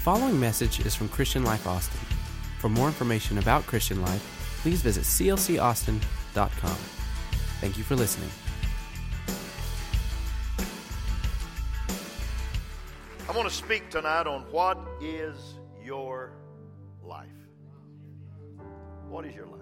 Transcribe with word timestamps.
following 0.00 0.40
message 0.40 0.80
is 0.86 0.94
from 0.94 1.10
Christian 1.10 1.44
Life 1.44 1.66
Austin. 1.66 2.00
For 2.58 2.70
more 2.70 2.86
information 2.86 3.36
about 3.36 3.66
Christian 3.66 4.00
Life, 4.00 4.56
please 4.62 4.80
visit 4.80 5.04
clcaustin.com. 5.04 6.76
Thank 7.60 7.76
you 7.76 7.84
for 7.84 7.96
listening. 7.96 8.30
I 13.28 13.36
want 13.36 13.46
to 13.46 13.54
speak 13.54 13.90
tonight 13.90 14.26
on 14.26 14.44
what 14.50 14.78
is 15.02 15.36
your 15.84 16.32
life. 17.02 17.28
What 19.06 19.26
is 19.26 19.34
your 19.34 19.48
life? 19.48 19.60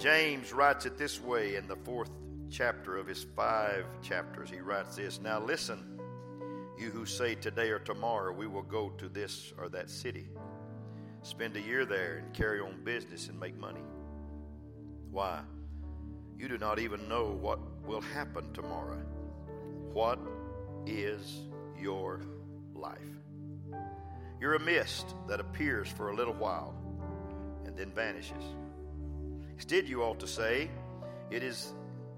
James 0.00 0.52
writes 0.52 0.84
it 0.84 0.98
this 0.98 1.20
way 1.20 1.54
in 1.54 1.68
the 1.68 1.76
fourth 1.76 2.10
chapter 2.50 2.96
of 2.96 3.06
his 3.06 3.24
five 3.36 3.86
chapters. 4.02 4.50
He 4.50 4.58
writes 4.58 4.96
this 4.96 5.20
Now 5.20 5.38
listen, 5.38 5.89
you 6.80 6.90
who 6.90 7.04
say 7.04 7.34
today 7.34 7.68
or 7.70 7.78
tomorrow 7.78 8.32
we 8.32 8.46
will 8.46 8.62
go 8.62 8.88
to 8.90 9.08
this 9.08 9.52
or 9.58 9.68
that 9.68 9.90
city, 9.90 10.28
spend 11.22 11.54
a 11.56 11.60
year 11.60 11.84
there 11.84 12.16
and 12.24 12.32
carry 12.32 12.60
on 12.60 12.82
business 12.84 13.28
and 13.28 13.38
make 13.38 13.56
money. 13.58 13.82
Why? 15.10 15.42
You 16.38 16.48
do 16.48 16.56
not 16.56 16.78
even 16.78 17.06
know 17.08 17.26
what 17.26 17.58
will 17.84 18.00
happen 18.00 18.52
tomorrow. 18.54 19.02
What 19.92 20.18
is 20.86 21.42
your 21.78 22.22
life? 22.74 22.98
You're 24.40 24.54
a 24.54 24.60
mist 24.60 25.14
that 25.28 25.38
appears 25.38 25.88
for 25.88 26.08
a 26.08 26.14
little 26.14 26.32
while 26.32 26.74
and 27.66 27.76
then 27.76 27.92
vanishes. 27.92 28.44
Instead, 29.52 29.86
you 29.86 30.02
ought 30.02 30.18
to 30.20 30.26
say, 30.26 30.70
It 31.30 31.42
is, 31.42 31.74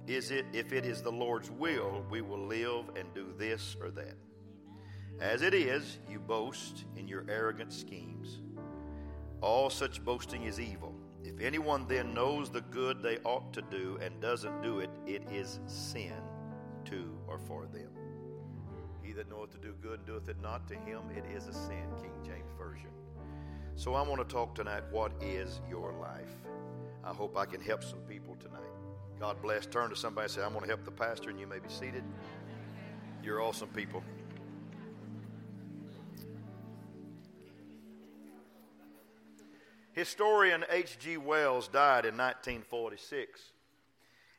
is 0.07 0.31
it, 0.31 0.47
if 0.53 0.73
it 0.73 0.87
is 0.87 1.03
the 1.03 1.11
Lord's 1.11 1.51
will, 1.51 2.05
we 2.09 2.21
will 2.21 2.47
live 2.47 2.85
and 2.95 3.13
do 3.13 3.35
this 3.37 3.77
or 3.81 3.91
that. 3.91 4.15
As 5.23 5.43
it 5.43 5.55
is, 5.55 5.99
you 6.11 6.19
boast 6.19 6.85
in 6.97 7.07
your 7.07 7.25
arrogant 7.29 7.73
schemes. 7.73 8.41
All 9.41 9.71
such 9.71 10.05
boasting 10.05 10.43
is 10.43 10.59
evil. 10.59 10.97
If 11.23 11.41
anyone 11.41 11.87
then 11.87 12.13
knows 12.13 12.51
the 12.51 12.63
good 12.63 13.05
they 13.05 13.19
ought 13.19 13.53
to 13.53 13.63
do 13.63 14.01
and 14.03 14.21
doesn't 14.21 14.63
do 14.63 14.81
it, 14.81 14.91
it 15.07 15.23
is 15.31 15.61
sin 15.67 16.21
to 16.87 17.17
or 17.29 17.39
for 17.39 17.67
them. 17.67 17.91
He 19.01 19.13
that 19.13 19.31
knoweth 19.31 19.53
to 19.53 19.59
do 19.59 19.75
good 19.81 20.01
and 20.01 20.09
doeth 20.09 20.29
it 20.29 20.43
not 20.43 20.67
to 20.67 20.75
him, 20.75 21.03
it 21.17 21.25
is 21.33 21.47
a 21.47 21.53
sin, 21.53 21.85
King 22.01 22.11
James 22.25 22.51
Version. 22.59 22.91
So 23.77 23.95
I 23.95 24.03
want 24.03 24.29
to 24.29 24.35
talk 24.35 24.57
tonight 24.57 24.83
what 24.91 25.13
is 25.21 25.61
your 25.71 25.93
life? 26.01 26.35
I 27.05 27.15
hope 27.15 27.37
I 27.37 27.45
can 27.45 27.61
help 27.61 27.85
some 27.85 28.01
people 28.09 28.37
tonight. 28.41 28.59
God 29.21 29.41
bless. 29.41 29.67
Turn 29.67 29.89
to 29.91 29.95
somebody 29.95 30.25
and 30.25 30.33
say, 30.33 30.43
I'm 30.43 30.51
going 30.51 30.63
to 30.63 30.69
help 30.69 30.85
the 30.85 30.91
pastor, 30.91 31.31
and 31.31 31.39
you 31.39 31.47
may 31.47 31.61
be 31.61 31.69
seated. 31.69 32.03
You're 33.23 33.41
awesome 33.41 33.69
people. 33.69 34.03
Historian 40.03 40.65
H.G. 40.69 41.17
Wells 41.19 41.69
died 41.69 42.05
in 42.07 42.17
1946, 42.17 43.41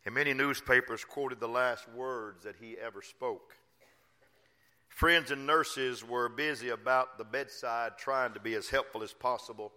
and 0.06 0.14
many 0.14 0.34
newspapers 0.34 1.06
quoted 1.06 1.40
the 1.40 1.48
last 1.48 1.88
words 1.88 2.44
that 2.44 2.58
he 2.60 2.76
ever 2.78 3.02
spoke. 3.02 3.56
Friends 4.90 5.32
and 5.32 5.48
nurses 5.48 6.04
were 6.04 6.28
busy 6.28 6.68
about 6.68 7.18
the 7.18 7.24
bedside 7.24 7.98
trying 7.98 8.34
to 8.34 8.42
be 8.42 8.56
as 8.56 8.68
helpful 8.68 9.04
as 9.04 9.14
possible 9.14 9.72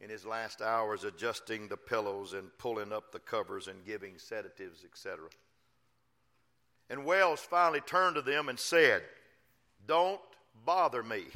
in 0.00 0.08
his 0.08 0.24
last 0.24 0.62
hours, 0.62 1.04
adjusting 1.04 1.68
the 1.68 1.76
pillows 1.76 2.32
and 2.32 2.48
pulling 2.56 2.90
up 2.90 3.12
the 3.12 3.18
covers 3.18 3.68
and 3.68 3.84
giving 3.84 4.16
sedatives, 4.16 4.82
etc. 4.82 5.28
And 6.88 7.04
Wells 7.04 7.40
finally 7.40 7.82
turned 7.82 8.14
to 8.14 8.22
them 8.22 8.48
and 8.48 8.58
said, 8.58 9.02
Don't 9.86 10.22
bother 10.64 11.02
me. 11.02 11.26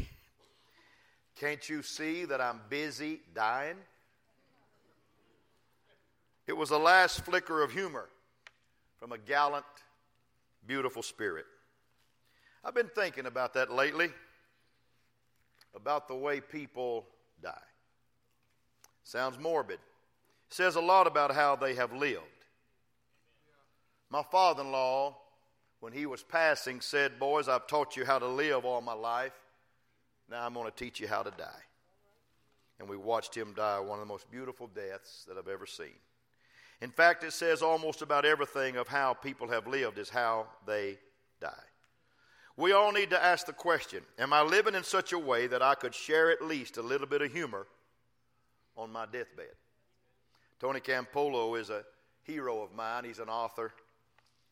Can't 1.39 1.69
you 1.69 1.83
see 1.83 2.25
that 2.25 2.41
I'm 2.41 2.61
busy 2.70 3.20
dying? 3.34 3.77
It 6.47 6.56
was 6.56 6.71
the 6.71 6.78
last 6.78 7.25
flicker 7.25 7.62
of 7.62 7.72
humor 7.72 8.09
from 8.99 9.12
a 9.12 9.19
gallant, 9.19 9.65
beautiful 10.66 11.03
spirit. 11.03 11.44
I've 12.65 12.75
been 12.75 12.91
thinking 12.94 13.27
about 13.27 13.55
that 13.55 13.71
lately, 13.71 14.09
about 15.75 16.09
the 16.09 16.15
way 16.15 16.41
people 16.41 17.05
die. 17.43 17.53
Sounds 19.05 19.38
morbid. 19.38 19.78
Says 20.49 20.77
a 20.77 20.81
lot 20.81 21.06
about 21.06 21.34
how 21.34 21.55
they 21.55 21.75
have 21.75 21.93
lived. 21.93 22.22
My 24.11 24.22
father 24.22 24.62
in 24.62 24.72
law, 24.72 25.16
when 25.81 25.93
he 25.93 26.06
was 26.06 26.22
passing, 26.22 26.81
said, 26.81 27.19
Boys, 27.19 27.49
I've 27.49 27.66
taught 27.66 27.97
you 27.97 28.05
how 28.05 28.19
to 28.19 28.27
live 28.27 28.65
all 28.65 28.81
my 28.81 28.94
life. 28.94 29.32
Now 30.31 30.44
I'm 30.44 30.54
going 30.54 30.66
to 30.66 30.76
teach 30.76 31.00
you 31.00 31.09
how 31.09 31.22
to 31.22 31.31
die. 31.31 31.62
And 32.78 32.88
we 32.88 32.97
watched 32.97 33.34
him 33.34 33.54
die 33.56 33.81
one 33.81 33.98
of 33.98 34.06
the 34.06 34.12
most 34.12 34.31
beautiful 34.31 34.66
deaths 34.66 35.25
that 35.28 35.38
I've 35.38 35.48
ever 35.48 35.66
seen. 35.66 35.94
In 36.81 36.91
fact, 36.91 37.25
it 37.25 37.32
says 37.32 37.62
almost 37.62 38.03
about 38.03 38.26
everything 38.26 38.76
of 38.76 38.88
how 38.88 39.14
people 39.14 39.48
have 39.48 39.66
lived 39.66 39.98
is 39.98 40.10
how 40.10 40.47
they 40.66 40.98
die. 41.41 41.50
We 42.56 42.72
all 42.72 42.92
need 42.92 43.10
to 43.10 43.22
ask 43.22 43.47
the 43.47 43.53
question 43.53 44.03
Am 44.19 44.32
I 44.32 44.42
living 44.42 44.75
in 44.75 44.84
such 44.84 45.12
a 45.12 45.19
way 45.19 45.47
that 45.47 45.62
I 45.62 45.75
could 45.75 45.94
share 45.94 46.31
at 46.31 46.43
least 46.43 46.76
a 46.76 46.82
little 46.82 47.06
bit 47.06 47.22
of 47.22 47.32
humor 47.32 47.66
on 48.76 48.93
my 48.93 49.06
deathbed? 49.06 49.54
Tony 50.58 50.81
Campolo 50.81 51.58
is 51.58 51.70
a 51.70 51.84
hero 52.22 52.62
of 52.62 52.75
mine. 52.75 53.04
He's 53.04 53.19
an 53.19 53.28
author, 53.28 53.72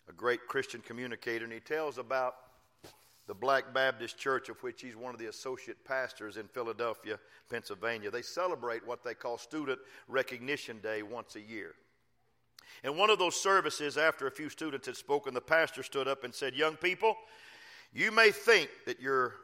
a 0.09 0.13
great 0.13 0.47
Christian 0.47 0.81
communicator, 0.81 1.45
and 1.45 1.53
he 1.53 1.61
tells 1.61 1.97
about 1.97 2.35
the 3.27 3.35
Black 3.35 3.73
Baptist 3.73 4.19
Church, 4.19 4.49
of 4.49 4.63
which 4.63 4.83
he's 4.83 4.97
one 4.97 5.15
of 5.15 5.21
the 5.21 5.27
associate 5.27 5.83
pastors 5.85 6.37
in 6.37 6.47
Philadelphia, 6.47 7.19
Pennsylvania. 7.51 8.11
They 8.11 8.23
celebrate 8.23 8.87
what 8.87 9.03
they 9.03 9.15
call 9.15 9.39
Student 9.39 9.79
Recognition 10.09 10.79
Day 10.81 11.03
once 11.03 11.37
a 11.37 11.41
year. 11.41 11.75
In 12.83 12.99
one 12.99 13.09
of 13.09 13.19
those 13.19 13.41
services, 13.41 13.97
after 13.97 14.27
a 14.27 14.31
few 14.31 14.51
students 14.51 14.87
had 14.87 14.97
spoken, 14.97 15.33
the 15.33 15.41
pastor 15.41 15.83
stood 15.83 16.07
up 16.07 16.23
and 16.25 16.35
said, 16.35 16.55
Young 16.55 16.77
people, 16.77 17.17
you 17.95 18.13
may 18.13 18.31
think 18.31 18.69
that 18.85 19.01
you're, 19.01 19.35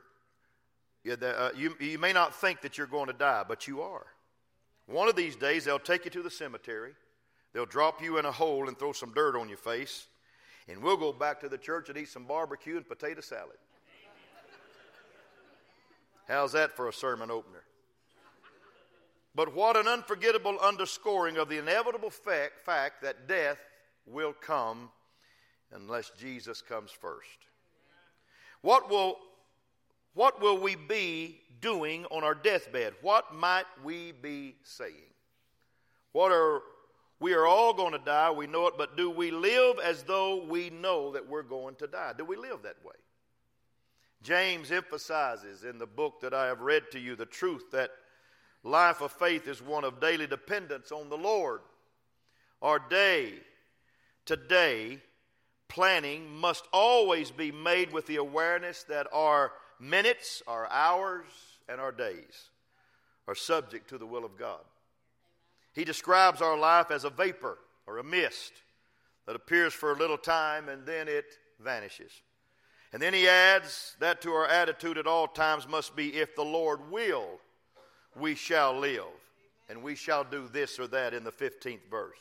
uh, 1.10 1.50
you, 1.56 1.74
you 1.80 1.98
may 1.98 2.12
not 2.12 2.34
think 2.34 2.60
that 2.60 2.76
you're 2.76 2.86
going 2.86 3.06
to 3.06 3.14
die, 3.14 3.44
but 3.48 3.66
you 3.66 3.80
are. 3.80 4.06
One 4.86 5.08
of 5.08 5.16
these 5.16 5.36
days, 5.36 5.64
they'll 5.64 5.78
take 5.78 6.04
you 6.04 6.10
to 6.10 6.22
the 6.22 6.30
cemetery, 6.30 6.92
they'll 7.54 7.64
drop 7.64 8.02
you 8.02 8.18
in 8.18 8.26
a 8.26 8.32
hole 8.32 8.68
and 8.68 8.78
throw 8.78 8.92
some 8.92 9.14
dirt 9.14 9.36
on 9.36 9.48
your 9.48 9.58
face, 9.58 10.06
and 10.68 10.82
we'll 10.82 10.98
go 10.98 11.12
back 11.12 11.40
to 11.40 11.48
the 11.48 11.58
church 11.58 11.88
and 11.88 11.96
eat 11.96 12.08
some 12.08 12.24
barbecue 12.24 12.76
and 12.76 12.86
potato 12.86 13.22
salad. 13.22 13.56
How's 16.30 16.52
that 16.52 16.76
for 16.76 16.88
a 16.88 16.92
sermon 16.92 17.28
opener? 17.30 17.64
But 19.34 19.52
what 19.52 19.76
an 19.76 19.88
unforgettable 19.88 20.58
underscoring 20.60 21.36
of 21.36 21.48
the 21.48 21.58
inevitable 21.58 22.10
fact, 22.10 22.60
fact 22.64 23.02
that 23.02 23.26
death 23.26 23.58
will 24.06 24.32
come 24.32 24.90
unless 25.72 26.10
Jesus 26.18 26.62
comes 26.62 26.92
first. 26.92 27.28
What 28.62 28.88
will, 28.88 29.16
what 30.14 30.40
will 30.40 30.60
we 30.60 30.76
be 30.76 31.40
doing 31.60 32.06
on 32.06 32.22
our 32.22 32.34
deathbed? 32.34 32.94
What 33.02 33.34
might 33.34 33.66
we 33.82 34.12
be 34.12 34.54
saying? 34.62 34.94
What 36.12 36.30
are 36.30 36.60
we 37.18 37.34
are 37.34 37.46
all 37.46 37.74
going 37.74 37.92
to 37.92 37.98
die, 37.98 38.30
we 38.30 38.46
know 38.46 38.66
it, 38.68 38.74
but 38.78 38.96
do 38.96 39.10
we 39.10 39.30
live 39.30 39.78
as 39.84 40.04
though 40.04 40.44
we 40.44 40.70
know 40.70 41.12
that 41.12 41.28
we're 41.28 41.42
going 41.42 41.74
to 41.76 41.86
die? 41.86 42.14
Do 42.16 42.24
we 42.24 42.36
live 42.36 42.62
that 42.62 42.76
way? 42.82 42.94
James 44.22 44.70
emphasizes 44.70 45.64
in 45.64 45.78
the 45.78 45.86
book 45.86 46.20
that 46.20 46.34
I 46.34 46.46
have 46.46 46.60
read 46.60 46.90
to 46.92 46.98
you 46.98 47.16
the 47.16 47.26
truth 47.26 47.70
that 47.72 47.90
life 48.62 49.00
of 49.00 49.12
faith 49.12 49.48
is 49.48 49.62
one 49.62 49.84
of 49.84 50.00
daily 50.00 50.26
dependence 50.26 50.92
on 50.92 51.08
the 51.08 51.16
Lord. 51.16 51.60
Our 52.60 52.78
day 52.78 53.32
to 54.26 54.36
day 54.36 54.98
planning 55.68 56.28
must 56.28 56.66
always 56.72 57.30
be 57.30 57.50
made 57.50 57.92
with 57.92 58.06
the 58.06 58.16
awareness 58.16 58.82
that 58.84 59.06
our 59.12 59.52
minutes, 59.78 60.42
our 60.46 60.68
hours, 60.70 61.24
and 61.68 61.80
our 61.80 61.92
days 61.92 62.50
are 63.26 63.34
subject 63.34 63.88
to 63.88 63.96
the 63.96 64.06
will 64.06 64.24
of 64.24 64.36
God. 64.36 64.60
He 65.72 65.84
describes 65.84 66.42
our 66.42 66.58
life 66.58 66.90
as 66.90 67.04
a 67.04 67.10
vapor 67.10 67.56
or 67.86 67.98
a 67.98 68.04
mist 68.04 68.52
that 69.26 69.36
appears 69.36 69.72
for 69.72 69.92
a 69.92 69.96
little 69.96 70.18
time 70.18 70.68
and 70.68 70.84
then 70.84 71.08
it 71.08 71.38
vanishes. 71.60 72.10
And 72.92 73.00
then 73.00 73.14
he 73.14 73.28
adds 73.28 73.94
that 74.00 74.20
to 74.22 74.30
our 74.32 74.46
attitude 74.46 74.98
at 74.98 75.06
all 75.06 75.28
times 75.28 75.68
must 75.68 75.94
be 75.94 76.14
if 76.16 76.34
the 76.34 76.42
Lord 76.44 76.90
will, 76.90 77.38
we 78.16 78.34
shall 78.34 78.76
live. 78.76 79.04
And 79.68 79.82
we 79.84 79.94
shall 79.94 80.24
do 80.24 80.48
this 80.48 80.80
or 80.80 80.88
that 80.88 81.14
in 81.14 81.22
the 81.22 81.30
15th 81.30 81.88
verse. 81.88 82.18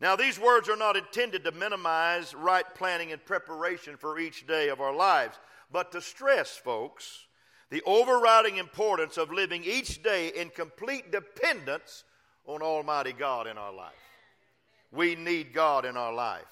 Now, 0.00 0.16
these 0.16 0.40
words 0.40 0.68
are 0.68 0.76
not 0.76 0.96
intended 0.96 1.44
to 1.44 1.52
minimize 1.52 2.34
right 2.34 2.64
planning 2.74 3.12
and 3.12 3.24
preparation 3.24 3.96
for 3.96 4.18
each 4.18 4.46
day 4.46 4.68
of 4.68 4.80
our 4.80 4.94
lives, 4.94 5.38
but 5.70 5.92
to 5.92 6.00
stress, 6.00 6.56
folks, 6.56 7.26
the 7.70 7.82
overriding 7.86 8.56
importance 8.56 9.16
of 9.16 9.30
living 9.30 9.62
each 9.64 10.02
day 10.02 10.28
in 10.28 10.48
complete 10.48 11.12
dependence 11.12 12.04
on 12.46 12.62
Almighty 12.62 13.12
God 13.12 13.46
in 13.46 13.56
our 13.56 13.72
life. 13.72 13.92
We 14.90 15.14
need 15.14 15.54
God 15.54 15.84
in 15.84 15.96
our 15.96 16.12
life. 16.12 16.42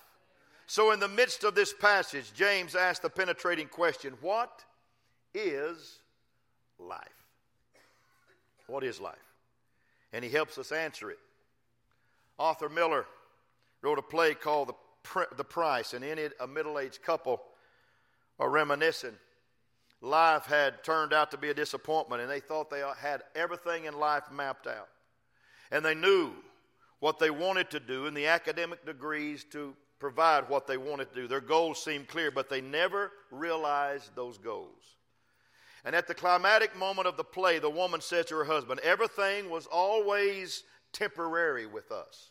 So, 0.71 0.93
in 0.93 1.01
the 1.01 1.09
midst 1.09 1.43
of 1.43 1.57
this 1.57 1.73
passage, 1.73 2.33
James 2.33 2.77
asked 2.77 3.03
the 3.03 3.11
penetrating 3.11 3.67
question 3.67 4.15
What 4.21 4.65
is 5.35 5.99
life? 6.79 7.09
What 8.69 8.85
is 8.85 9.01
life? 9.01 9.17
And 10.13 10.25
he 10.25 10.31
helps 10.31 10.59
us 10.59 10.71
answer 10.71 11.11
it. 11.11 11.19
Arthur 12.39 12.69
Miller 12.69 13.07
wrote 13.83 13.99
a 13.99 14.03
play 14.03 14.33
called 14.33 14.69
The, 14.69 15.27
the 15.37 15.43
Price, 15.43 15.93
and 15.93 16.05
in 16.05 16.21
it, 16.21 16.35
a 16.39 16.47
middle 16.47 16.79
aged 16.79 17.03
couple 17.03 17.43
are 18.39 18.49
reminiscing. 18.49 19.17
Life 20.01 20.47
had 20.47 20.85
turned 20.85 21.13
out 21.13 21.33
to 21.33 21.37
be 21.37 21.51
a 21.51 21.55
disappointment, 21.55 22.23
and 22.23 22.31
they 22.31 22.39
thought 22.39 22.71
they 22.71 22.85
had 22.97 23.25
everything 23.35 23.87
in 23.87 23.99
life 23.99 24.31
mapped 24.31 24.69
out. 24.69 24.87
And 25.73 25.85
they 25.85 25.97
knew 25.97 26.31
what 27.01 27.19
they 27.19 27.31
wanted 27.31 27.73
to 27.73 27.81
do 27.81 28.07
and 28.07 28.17
the 28.17 28.29
academic 28.29 28.87
degrees 28.87 29.43
to 29.51 29.75
provide 30.01 30.49
what 30.49 30.67
they 30.67 30.79
wanted 30.79 31.11
to 31.11 31.15
do. 31.15 31.29
Their 31.29 31.41
goals 31.41 31.83
seemed 31.85 32.09
clear, 32.09 32.31
but 32.31 32.49
they 32.49 32.61
never 32.61 33.13
realized 33.31 34.11
those 34.17 34.39
goals. 34.39 34.97
And 35.85 35.95
at 35.95 36.09
the 36.09 36.15
climatic 36.15 36.77
moment 36.77 37.07
of 37.07 37.17
the 37.17 37.25
play, 37.25 37.59
the 37.59 37.71
woman 37.71 38.01
said 38.01 38.27
to 38.29 38.37
her 38.37 38.45
husband, 38.45 38.81
Everything 38.81 39.49
was 39.49 39.67
always 39.67 40.65
temporary 40.93 41.67
with 41.67 41.93
us. 41.93 42.31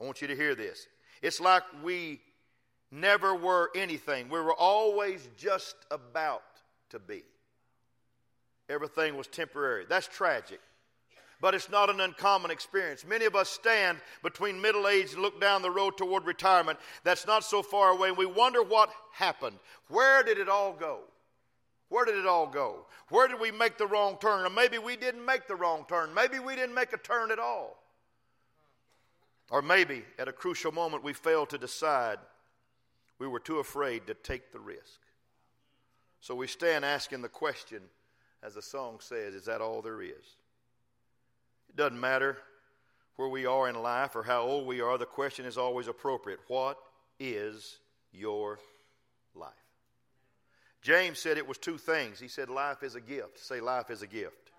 I 0.00 0.04
want 0.04 0.20
you 0.20 0.28
to 0.28 0.36
hear 0.36 0.54
this. 0.54 0.86
It's 1.22 1.40
like 1.40 1.62
we 1.84 2.20
never 2.90 3.34
were 3.34 3.70
anything, 3.76 4.28
we 4.28 4.40
were 4.40 4.54
always 4.54 5.28
just 5.36 5.76
about 5.90 6.42
to 6.88 6.98
be. 6.98 7.22
Everything 8.68 9.16
was 9.16 9.26
temporary. 9.26 9.84
That's 9.88 10.08
tragic 10.08 10.60
but 11.40 11.54
it's 11.54 11.70
not 11.70 11.90
an 11.90 12.00
uncommon 12.00 12.50
experience. 12.50 13.04
Many 13.06 13.24
of 13.24 13.34
us 13.34 13.48
stand 13.48 13.98
between 14.22 14.60
middle 14.60 14.86
age 14.86 15.14
and 15.14 15.22
look 15.22 15.40
down 15.40 15.62
the 15.62 15.70
road 15.70 15.96
toward 15.96 16.26
retirement 16.26 16.78
that's 17.02 17.26
not 17.26 17.44
so 17.44 17.62
far 17.62 17.90
away, 17.90 18.08
and 18.08 18.18
we 18.18 18.26
wonder 18.26 18.62
what 18.62 18.90
happened. 19.12 19.58
Where 19.88 20.22
did 20.22 20.38
it 20.38 20.48
all 20.48 20.72
go? 20.72 21.00
Where 21.88 22.04
did 22.04 22.16
it 22.16 22.26
all 22.26 22.46
go? 22.46 22.86
Where 23.08 23.26
did 23.26 23.40
we 23.40 23.50
make 23.50 23.76
the 23.76 23.86
wrong 23.86 24.16
turn? 24.20 24.46
Or 24.46 24.50
maybe 24.50 24.78
we 24.78 24.96
didn't 24.96 25.24
make 25.24 25.48
the 25.48 25.56
wrong 25.56 25.84
turn. 25.88 26.14
Maybe 26.14 26.38
we 26.38 26.54
didn't 26.54 26.74
make 26.74 26.92
a 26.92 26.98
turn 26.98 27.32
at 27.32 27.40
all. 27.40 27.82
Or 29.50 29.60
maybe 29.60 30.04
at 30.18 30.28
a 30.28 30.32
crucial 30.32 30.70
moment 30.70 31.02
we 31.02 31.12
failed 31.12 31.50
to 31.50 31.58
decide. 31.58 32.18
We 33.18 33.26
were 33.26 33.40
too 33.40 33.58
afraid 33.58 34.06
to 34.06 34.14
take 34.14 34.52
the 34.52 34.60
risk. 34.60 35.00
So 36.20 36.34
we 36.34 36.46
stand 36.46 36.84
asking 36.84 37.22
the 37.22 37.28
question, 37.28 37.82
as 38.42 38.54
the 38.54 38.62
song 38.62 38.98
says, 39.00 39.34
is 39.34 39.46
that 39.46 39.60
all 39.60 39.82
there 39.82 40.02
is? 40.02 40.36
It 41.70 41.76
doesn't 41.76 42.00
matter 42.00 42.36
where 43.16 43.28
we 43.28 43.46
are 43.46 43.68
in 43.68 43.76
life 43.76 44.16
or 44.16 44.22
how 44.22 44.42
old 44.42 44.66
we 44.66 44.80
are, 44.80 44.98
the 44.98 45.06
question 45.06 45.44
is 45.44 45.56
always 45.56 45.86
appropriate. 45.88 46.40
What 46.48 46.78
is 47.18 47.78
your 48.12 48.58
life? 49.34 49.52
James 50.82 51.18
said 51.18 51.36
it 51.36 51.46
was 51.46 51.58
two 51.58 51.78
things. 51.78 52.18
He 52.18 52.28
said, 52.28 52.48
Life 52.48 52.82
is 52.82 52.94
a 52.94 53.00
gift. 53.00 53.38
Say, 53.38 53.60
Life 53.60 53.90
is 53.90 54.02
a 54.02 54.06
gift. 54.06 54.50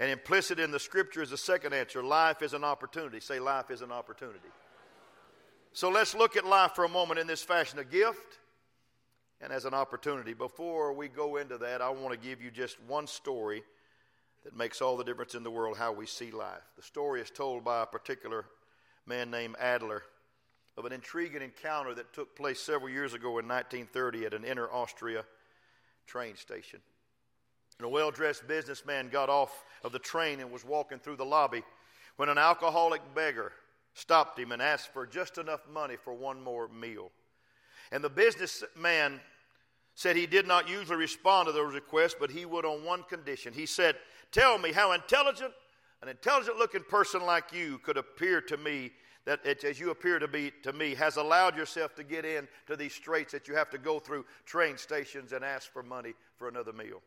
And 0.00 0.10
implicit 0.10 0.58
in 0.58 0.70
the 0.70 0.78
scripture 0.78 1.22
is 1.22 1.30
the 1.30 1.36
second 1.36 1.72
answer 1.72 2.02
life 2.02 2.42
is 2.42 2.54
an 2.54 2.64
opportunity. 2.64 3.20
Say, 3.20 3.40
Life 3.40 3.70
is 3.70 3.82
an 3.82 3.92
opportunity. 3.92 4.48
So 5.72 5.90
let's 5.90 6.14
look 6.14 6.36
at 6.36 6.46
life 6.46 6.72
for 6.72 6.84
a 6.84 6.88
moment 6.88 7.20
in 7.20 7.26
this 7.26 7.42
fashion 7.42 7.78
a 7.78 7.84
gift 7.84 8.38
and 9.42 9.52
as 9.52 9.66
an 9.66 9.74
opportunity. 9.74 10.32
Before 10.32 10.94
we 10.94 11.08
go 11.08 11.36
into 11.36 11.58
that, 11.58 11.82
I 11.82 11.90
want 11.90 12.14
to 12.14 12.28
give 12.28 12.40
you 12.40 12.50
just 12.50 12.80
one 12.86 13.06
story 13.06 13.62
that 14.46 14.56
makes 14.56 14.80
all 14.80 14.96
the 14.96 15.02
difference 15.02 15.34
in 15.34 15.42
the 15.42 15.50
world 15.50 15.76
how 15.76 15.90
we 15.90 16.06
see 16.06 16.30
life. 16.30 16.62
The 16.76 16.82
story 16.82 17.20
is 17.20 17.30
told 17.30 17.64
by 17.64 17.82
a 17.82 17.86
particular 17.86 18.44
man 19.04 19.28
named 19.28 19.56
Adler 19.58 20.04
of 20.76 20.84
an 20.84 20.92
intriguing 20.92 21.42
encounter 21.42 21.92
that 21.94 22.12
took 22.12 22.36
place 22.36 22.60
several 22.60 22.88
years 22.88 23.12
ago 23.12 23.40
in 23.40 23.48
1930 23.48 24.24
at 24.24 24.34
an 24.34 24.44
inner 24.44 24.68
Austria 24.68 25.24
train 26.06 26.36
station. 26.36 26.78
And 27.80 27.86
a 27.86 27.88
well 27.88 28.12
dressed 28.12 28.46
businessman 28.46 29.08
got 29.08 29.28
off 29.28 29.64
of 29.82 29.90
the 29.90 29.98
train 29.98 30.38
and 30.38 30.52
was 30.52 30.64
walking 30.64 31.00
through 31.00 31.16
the 31.16 31.24
lobby 31.24 31.64
when 32.14 32.28
an 32.28 32.38
alcoholic 32.38 33.02
beggar 33.16 33.50
stopped 33.94 34.38
him 34.38 34.52
and 34.52 34.62
asked 34.62 34.92
for 34.92 35.08
just 35.08 35.38
enough 35.38 35.66
money 35.68 35.96
for 35.96 36.14
one 36.14 36.40
more 36.40 36.68
meal. 36.68 37.10
And 37.90 38.04
the 38.04 38.10
businessman 38.10 39.20
said 39.96 40.14
he 40.14 40.26
did 40.26 40.46
not 40.46 40.68
usually 40.68 40.98
respond 40.98 41.46
to 41.46 41.52
those 41.52 41.74
requests, 41.74 42.14
but 42.20 42.30
he 42.30 42.44
would 42.44 42.66
on 42.66 42.84
one 42.84 43.02
condition. 43.04 43.52
He 43.54 43.64
said, 43.64 43.96
Tell 44.30 44.58
me 44.58 44.70
how 44.70 44.92
intelligent, 44.92 45.52
an 46.02 46.08
intelligent 46.08 46.58
looking 46.58 46.84
person 46.84 47.24
like 47.24 47.50
you 47.52 47.78
could 47.78 47.96
appear 47.96 48.42
to 48.42 48.58
me, 48.58 48.92
that 49.24 49.40
it, 49.44 49.64
as 49.64 49.80
you 49.80 49.90
appear 49.90 50.18
to 50.18 50.28
be 50.28 50.52
to 50.62 50.72
me, 50.74 50.94
has 50.94 51.16
allowed 51.16 51.56
yourself 51.56 51.94
to 51.94 52.04
get 52.04 52.26
into 52.26 52.76
these 52.76 52.92
straits 52.92 53.32
that 53.32 53.48
you 53.48 53.54
have 53.54 53.70
to 53.70 53.78
go 53.78 53.98
through 53.98 54.26
train 54.44 54.76
stations 54.76 55.32
and 55.32 55.42
ask 55.42 55.72
for 55.72 55.82
money 55.82 56.12
for 56.36 56.46
another 56.46 56.74
meal. 56.74 57.00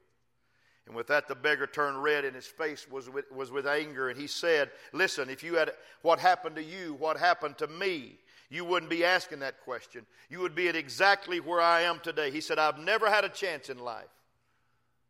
And 0.87 0.95
with 0.95 1.05
that, 1.07 1.27
the 1.27 1.35
beggar 1.35 1.67
turned 1.67 2.01
red 2.01 2.25
and 2.25 2.35
his 2.35 2.47
face 2.47 2.89
was 2.89 3.07
with, 3.07 3.31
was 3.31 3.51
with 3.51 3.67
anger. 3.67 4.09
And 4.09 4.19
he 4.19 4.25
said, 4.25 4.71
Listen, 4.93 5.29
if 5.29 5.43
you 5.43 5.53
had 5.53 5.73
what 6.01 6.17
happened 6.17 6.55
to 6.55 6.63
you, 6.63 6.95
what 6.95 7.17
happened 7.17 7.59
to 7.59 7.67
me, 7.67 8.17
you 8.49 8.65
wouldn't 8.65 8.89
be 8.89 9.05
asking 9.05 9.39
that 9.39 9.61
question. 9.61 10.05
You 10.29 10.39
would 10.39 10.55
be 10.55 10.67
at 10.67 10.75
exactly 10.75 11.39
where 11.39 11.61
I 11.61 11.81
am 11.81 11.99
today. 11.99 12.31
He 12.31 12.41
said, 12.41 12.57
I've 12.57 12.79
never 12.79 13.09
had 13.09 13.23
a 13.23 13.29
chance 13.29 13.69
in 13.69 13.77
life. 13.77 14.09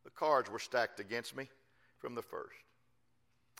The 0.03 0.09
cards 0.11 0.49
were 0.49 0.59
stacked 0.59 0.99
against 0.99 1.35
me 1.35 1.49
from 1.99 2.15
the 2.15 2.21
first. 2.21 2.55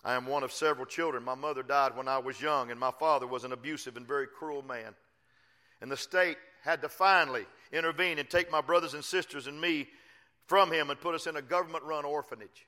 I 0.04 0.14
am 0.14 0.26
one 0.26 0.42
of 0.42 0.52
several 0.52 0.86
children. 0.86 1.24
My 1.24 1.34
mother 1.34 1.62
died 1.62 1.96
when 1.96 2.08
I 2.08 2.18
was 2.18 2.40
young, 2.40 2.70
and 2.70 2.80
my 2.80 2.90
father 2.90 3.26
was 3.26 3.44
an 3.44 3.52
abusive 3.52 3.96
and 3.96 4.06
very 4.06 4.26
cruel 4.26 4.62
man. 4.62 4.94
And 5.80 5.90
the 5.90 5.96
state 5.96 6.36
had 6.62 6.82
to 6.82 6.88
finally 6.88 7.46
intervene 7.72 8.18
and 8.18 8.28
take 8.28 8.50
my 8.50 8.60
brothers 8.60 8.94
and 8.94 9.04
sisters 9.04 9.46
and 9.46 9.60
me 9.60 9.88
from 10.46 10.72
him 10.72 10.90
and 10.90 11.00
put 11.00 11.14
us 11.14 11.26
in 11.26 11.36
a 11.36 11.42
government 11.42 11.84
run 11.84 12.04
orphanage. 12.04 12.66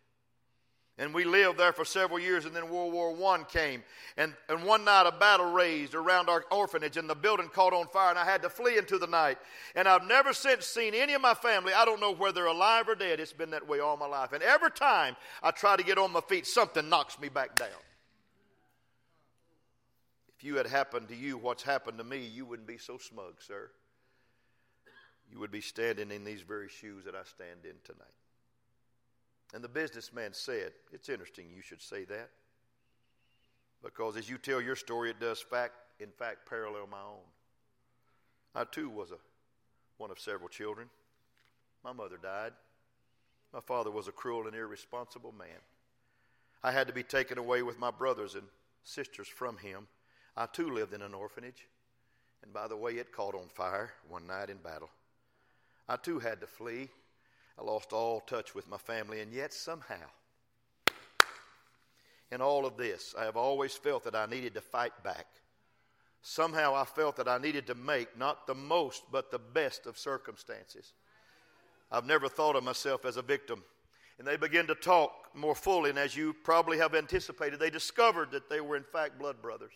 And 0.98 1.14
we 1.14 1.24
lived 1.24 1.58
there 1.58 1.72
for 1.72 1.86
several 1.86 2.18
years, 2.18 2.44
and 2.44 2.54
then 2.54 2.68
World 2.68 2.92
War 2.92 3.34
I 3.34 3.42
came. 3.44 3.82
And, 4.18 4.34
and 4.50 4.62
one 4.64 4.84
night, 4.84 5.06
a 5.06 5.18
battle 5.18 5.50
raged 5.50 5.94
around 5.94 6.28
our 6.28 6.44
orphanage, 6.50 6.98
and 6.98 7.08
the 7.08 7.14
building 7.14 7.48
caught 7.48 7.72
on 7.72 7.86
fire, 7.88 8.10
and 8.10 8.18
I 8.18 8.26
had 8.26 8.42
to 8.42 8.50
flee 8.50 8.76
into 8.76 8.98
the 8.98 9.06
night. 9.06 9.38
And 9.74 9.88
I've 9.88 10.06
never 10.06 10.34
since 10.34 10.66
seen 10.66 10.94
any 10.94 11.14
of 11.14 11.22
my 11.22 11.32
family. 11.32 11.72
I 11.72 11.86
don't 11.86 12.00
know 12.00 12.12
whether 12.12 12.34
they're 12.34 12.46
alive 12.46 12.88
or 12.88 12.94
dead. 12.94 13.20
It's 13.20 13.32
been 13.32 13.50
that 13.50 13.66
way 13.66 13.80
all 13.80 13.96
my 13.96 14.06
life. 14.06 14.34
And 14.34 14.42
every 14.42 14.70
time 14.70 15.16
I 15.42 15.50
try 15.50 15.76
to 15.76 15.82
get 15.82 15.96
on 15.96 16.12
my 16.12 16.20
feet, 16.20 16.46
something 16.46 16.86
knocks 16.88 17.18
me 17.18 17.30
back 17.30 17.56
down. 17.56 17.68
If 20.36 20.44
you 20.44 20.56
had 20.56 20.66
happened 20.66 21.08
to 21.08 21.16
you 21.16 21.38
what's 21.38 21.62
happened 21.62 21.98
to 21.98 22.04
me, 22.04 22.26
you 22.26 22.44
wouldn't 22.44 22.68
be 22.68 22.76
so 22.76 22.98
smug, 22.98 23.40
sir. 23.40 23.70
You 25.30 25.38
would 25.38 25.50
be 25.50 25.62
standing 25.62 26.10
in 26.10 26.24
these 26.24 26.42
very 26.42 26.68
shoes 26.68 27.06
that 27.06 27.14
I 27.14 27.22
stand 27.24 27.64
in 27.64 27.76
tonight. 27.82 28.21
And 29.52 29.62
the 29.62 29.68
businessman 29.68 30.32
said, 30.32 30.72
It's 30.92 31.08
interesting 31.08 31.46
you 31.54 31.62
should 31.62 31.82
say 31.82 32.04
that. 32.04 32.30
Because 33.82 34.16
as 34.16 34.30
you 34.30 34.38
tell 34.38 34.60
your 34.60 34.76
story, 34.76 35.10
it 35.10 35.20
does 35.20 35.40
fact, 35.40 35.74
in 35.98 36.10
fact 36.10 36.48
parallel 36.48 36.86
my 36.90 37.00
own. 37.00 37.26
I 38.54 38.64
too 38.64 38.88
was 38.88 39.10
a, 39.10 39.16
one 39.98 40.10
of 40.10 40.20
several 40.20 40.48
children. 40.48 40.88
My 41.84 41.92
mother 41.92 42.18
died. 42.22 42.52
My 43.52 43.60
father 43.60 43.90
was 43.90 44.08
a 44.08 44.12
cruel 44.12 44.46
and 44.46 44.56
irresponsible 44.56 45.34
man. 45.36 45.60
I 46.62 46.70
had 46.70 46.86
to 46.86 46.92
be 46.92 47.02
taken 47.02 47.38
away 47.38 47.62
with 47.62 47.78
my 47.78 47.90
brothers 47.90 48.34
and 48.34 48.44
sisters 48.84 49.28
from 49.28 49.56
him. 49.58 49.88
I 50.36 50.46
too 50.46 50.70
lived 50.70 50.94
in 50.94 51.02
an 51.02 51.12
orphanage. 51.12 51.66
And 52.42 52.52
by 52.52 52.68
the 52.68 52.76
way, 52.76 52.92
it 52.92 53.12
caught 53.12 53.34
on 53.34 53.48
fire 53.48 53.92
one 54.08 54.26
night 54.26 54.48
in 54.48 54.56
battle. 54.58 54.90
I 55.88 55.96
too 55.96 56.18
had 56.18 56.40
to 56.40 56.46
flee 56.46 56.88
I 57.58 57.62
lost 57.62 57.92
all 57.92 58.20
touch 58.20 58.54
with 58.54 58.68
my 58.68 58.78
family, 58.78 59.20
and 59.20 59.32
yet 59.32 59.52
somehow, 59.52 60.06
in 62.30 62.40
all 62.40 62.64
of 62.64 62.76
this, 62.76 63.14
I 63.18 63.24
have 63.24 63.36
always 63.36 63.74
felt 63.74 64.04
that 64.04 64.14
I 64.14 64.26
needed 64.26 64.54
to 64.54 64.60
fight 64.60 64.92
back. 65.04 65.26
Somehow 66.22 66.74
I 66.74 66.84
felt 66.84 67.16
that 67.16 67.28
I 67.28 67.38
needed 67.38 67.66
to 67.66 67.74
make 67.74 68.16
not 68.16 68.46
the 68.46 68.54
most, 68.54 69.02
but 69.10 69.30
the 69.30 69.38
best 69.38 69.86
of 69.86 69.98
circumstances. 69.98 70.94
I've 71.90 72.06
never 72.06 72.28
thought 72.28 72.56
of 72.56 72.64
myself 72.64 73.04
as 73.04 73.16
a 73.16 73.22
victim. 73.22 73.62
And 74.18 74.26
they 74.26 74.36
began 74.36 74.66
to 74.68 74.74
talk 74.74 75.12
more 75.34 75.54
fully, 75.54 75.90
and 75.90 75.98
as 75.98 76.16
you 76.16 76.32
probably 76.32 76.78
have 76.78 76.94
anticipated, 76.94 77.58
they 77.58 77.70
discovered 77.70 78.30
that 78.30 78.48
they 78.48 78.60
were, 78.60 78.76
in 78.76 78.84
fact, 78.84 79.18
blood 79.18 79.42
brothers 79.42 79.72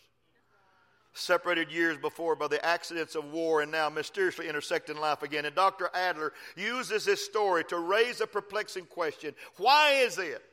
separated 1.17 1.71
years 1.71 1.97
before 1.97 2.35
by 2.35 2.47
the 2.47 2.63
accidents 2.63 3.15
of 3.15 3.31
war 3.31 3.61
and 3.61 3.71
now 3.71 3.89
mysteriously 3.89 4.47
intersect 4.47 4.89
in 4.89 4.97
life 4.97 5.23
again. 5.23 5.45
And 5.45 5.55
Dr. 5.55 5.89
Adler 5.93 6.33
uses 6.55 7.05
this 7.05 7.25
story 7.25 7.63
to 7.65 7.79
raise 7.79 8.21
a 8.21 8.27
perplexing 8.27 8.85
question 8.85 9.33
Why 9.57 10.01
is 10.03 10.17
it 10.17 10.43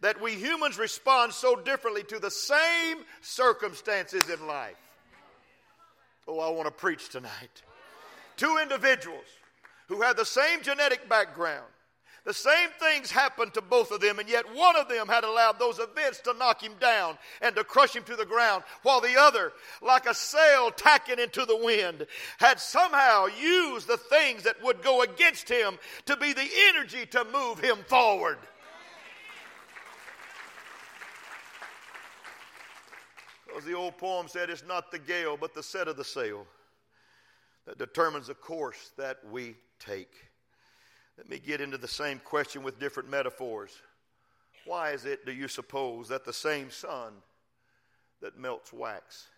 that 0.00 0.20
we 0.20 0.32
humans 0.34 0.78
respond 0.78 1.32
so 1.32 1.56
differently 1.56 2.02
to 2.04 2.18
the 2.18 2.30
same 2.30 2.98
circumstances 3.20 4.28
in 4.28 4.46
life? 4.46 4.76
Oh, 6.26 6.40
I 6.40 6.50
want 6.50 6.66
to 6.66 6.72
preach 6.72 7.08
tonight. 7.08 7.62
Two 8.36 8.58
individuals 8.60 9.24
who 9.88 10.00
had 10.00 10.16
the 10.16 10.24
same 10.24 10.62
genetic 10.62 11.08
background, 11.08 11.64
The 12.24 12.32
same 12.32 12.70
things 12.80 13.10
happened 13.10 13.52
to 13.52 13.60
both 13.60 13.90
of 13.90 14.00
them, 14.00 14.18
and 14.18 14.26
yet 14.28 14.46
one 14.54 14.76
of 14.76 14.88
them 14.88 15.08
had 15.08 15.24
allowed 15.24 15.58
those 15.58 15.78
events 15.78 16.20
to 16.20 16.32
knock 16.32 16.62
him 16.62 16.72
down 16.80 17.18
and 17.42 17.54
to 17.54 17.64
crush 17.64 17.94
him 17.94 18.02
to 18.04 18.16
the 18.16 18.24
ground, 18.24 18.64
while 18.82 19.02
the 19.02 19.20
other, 19.20 19.52
like 19.82 20.06
a 20.06 20.14
sail 20.14 20.70
tacking 20.70 21.18
into 21.18 21.44
the 21.44 21.56
wind, 21.56 22.06
had 22.38 22.58
somehow 22.58 23.26
used 23.26 23.86
the 23.86 23.98
things 23.98 24.42
that 24.44 24.62
would 24.62 24.82
go 24.82 25.02
against 25.02 25.50
him 25.50 25.78
to 26.06 26.16
be 26.16 26.32
the 26.32 26.48
energy 26.68 27.04
to 27.06 27.26
move 27.30 27.58
him 27.58 27.78
forward. 27.88 28.38
As 33.54 33.64
the 33.64 33.74
old 33.74 33.98
poem 33.98 34.28
said, 34.28 34.48
it's 34.48 34.64
not 34.66 34.90
the 34.90 34.98
gale, 34.98 35.36
but 35.36 35.52
the 35.52 35.62
set 35.62 35.88
of 35.88 35.98
the 35.98 36.04
sail 36.04 36.46
that 37.66 37.76
determines 37.76 38.28
the 38.28 38.34
course 38.34 38.92
that 38.96 39.18
we 39.30 39.56
take. 39.78 40.10
Let 41.16 41.28
me 41.28 41.38
get 41.38 41.60
into 41.60 41.78
the 41.78 41.88
same 41.88 42.18
question 42.18 42.62
with 42.62 42.80
different 42.80 43.08
metaphors. 43.08 43.70
Why 44.64 44.92
is 44.92 45.04
it, 45.04 45.26
do 45.26 45.32
you 45.32 45.48
suppose, 45.48 46.08
that 46.08 46.24
the 46.24 46.32
same 46.32 46.70
sun 46.70 47.12
that 48.20 48.38
melts 48.38 48.72
wax 48.72 49.28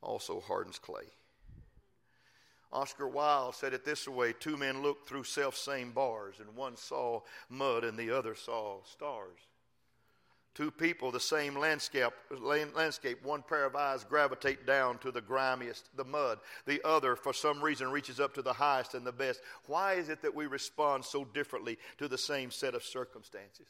also 0.00 0.40
hardens 0.40 0.78
clay? 0.78 1.04
Oscar 2.72 3.06
Wilde 3.06 3.54
said 3.54 3.74
it 3.74 3.84
this 3.84 4.08
way 4.08 4.32
two 4.32 4.56
men 4.56 4.82
looked 4.82 5.06
through 5.06 5.24
self 5.24 5.56
same 5.56 5.90
bars, 5.90 6.36
and 6.40 6.56
one 6.56 6.76
saw 6.76 7.20
mud 7.50 7.84
and 7.84 7.98
the 7.98 8.10
other 8.10 8.34
saw 8.34 8.82
stars. 8.84 9.38
Two 10.54 10.70
people, 10.70 11.10
the 11.10 11.18
same 11.18 11.56
landscape, 11.58 12.12
landscape, 12.30 13.24
one 13.24 13.42
pair 13.42 13.64
of 13.64 13.74
eyes 13.74 14.04
gravitate 14.04 14.66
down 14.66 14.98
to 14.98 15.10
the 15.10 15.22
grimiest, 15.22 15.88
the 15.96 16.04
mud. 16.04 16.40
The 16.66 16.86
other, 16.86 17.16
for 17.16 17.32
some 17.32 17.62
reason, 17.62 17.90
reaches 17.90 18.20
up 18.20 18.34
to 18.34 18.42
the 18.42 18.52
highest 18.52 18.94
and 18.94 19.06
the 19.06 19.12
best. 19.12 19.40
Why 19.66 19.94
is 19.94 20.10
it 20.10 20.20
that 20.20 20.34
we 20.34 20.46
respond 20.46 21.06
so 21.06 21.24
differently 21.24 21.78
to 21.96 22.06
the 22.06 22.18
same 22.18 22.50
set 22.50 22.74
of 22.74 22.84
circumstances? 22.84 23.66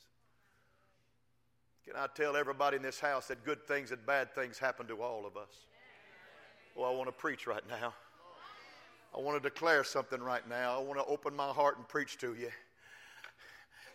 Can 1.87 1.95
I 1.97 2.09
tell 2.17 2.37
everybody 2.37 2.77
in 2.77 2.83
this 2.83 2.99
house 2.99 3.29
that 3.29 3.45
good 3.45 3.65
things 3.67 3.93
and 3.93 4.05
bad 4.05 4.35
things 4.35 4.59
happen 4.59 4.87
to 4.89 5.03
all 5.03 5.25
of 5.25 5.37
us? 5.37 5.51
Well, 6.75 6.91
I 6.91 6.95
want 6.95 7.07
to 7.09 7.13
preach 7.13 7.47
right 7.47 7.63
now. 7.69 7.95
I 9.17 9.21
want 9.21 9.41
to 9.41 9.49
declare 9.49 9.85
something 9.85 10.21
right 10.21 10.49
now. 10.49 10.79
I 10.79 10.83
want 10.83 10.99
to 10.99 11.05
open 11.05 11.37
my 11.37 11.49
heart 11.49 11.77
and 11.77 11.87
preach 11.87 12.19
to 12.19 12.35
you. 12.35 12.51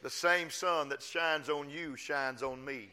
The 0.07 0.11
same 0.11 0.49
sun 0.49 0.87
that 0.87 1.03
shines 1.03 1.49
on 1.49 1.69
you 1.69 1.97
shines 1.97 2.41
on 2.41 2.63
me. 2.63 2.87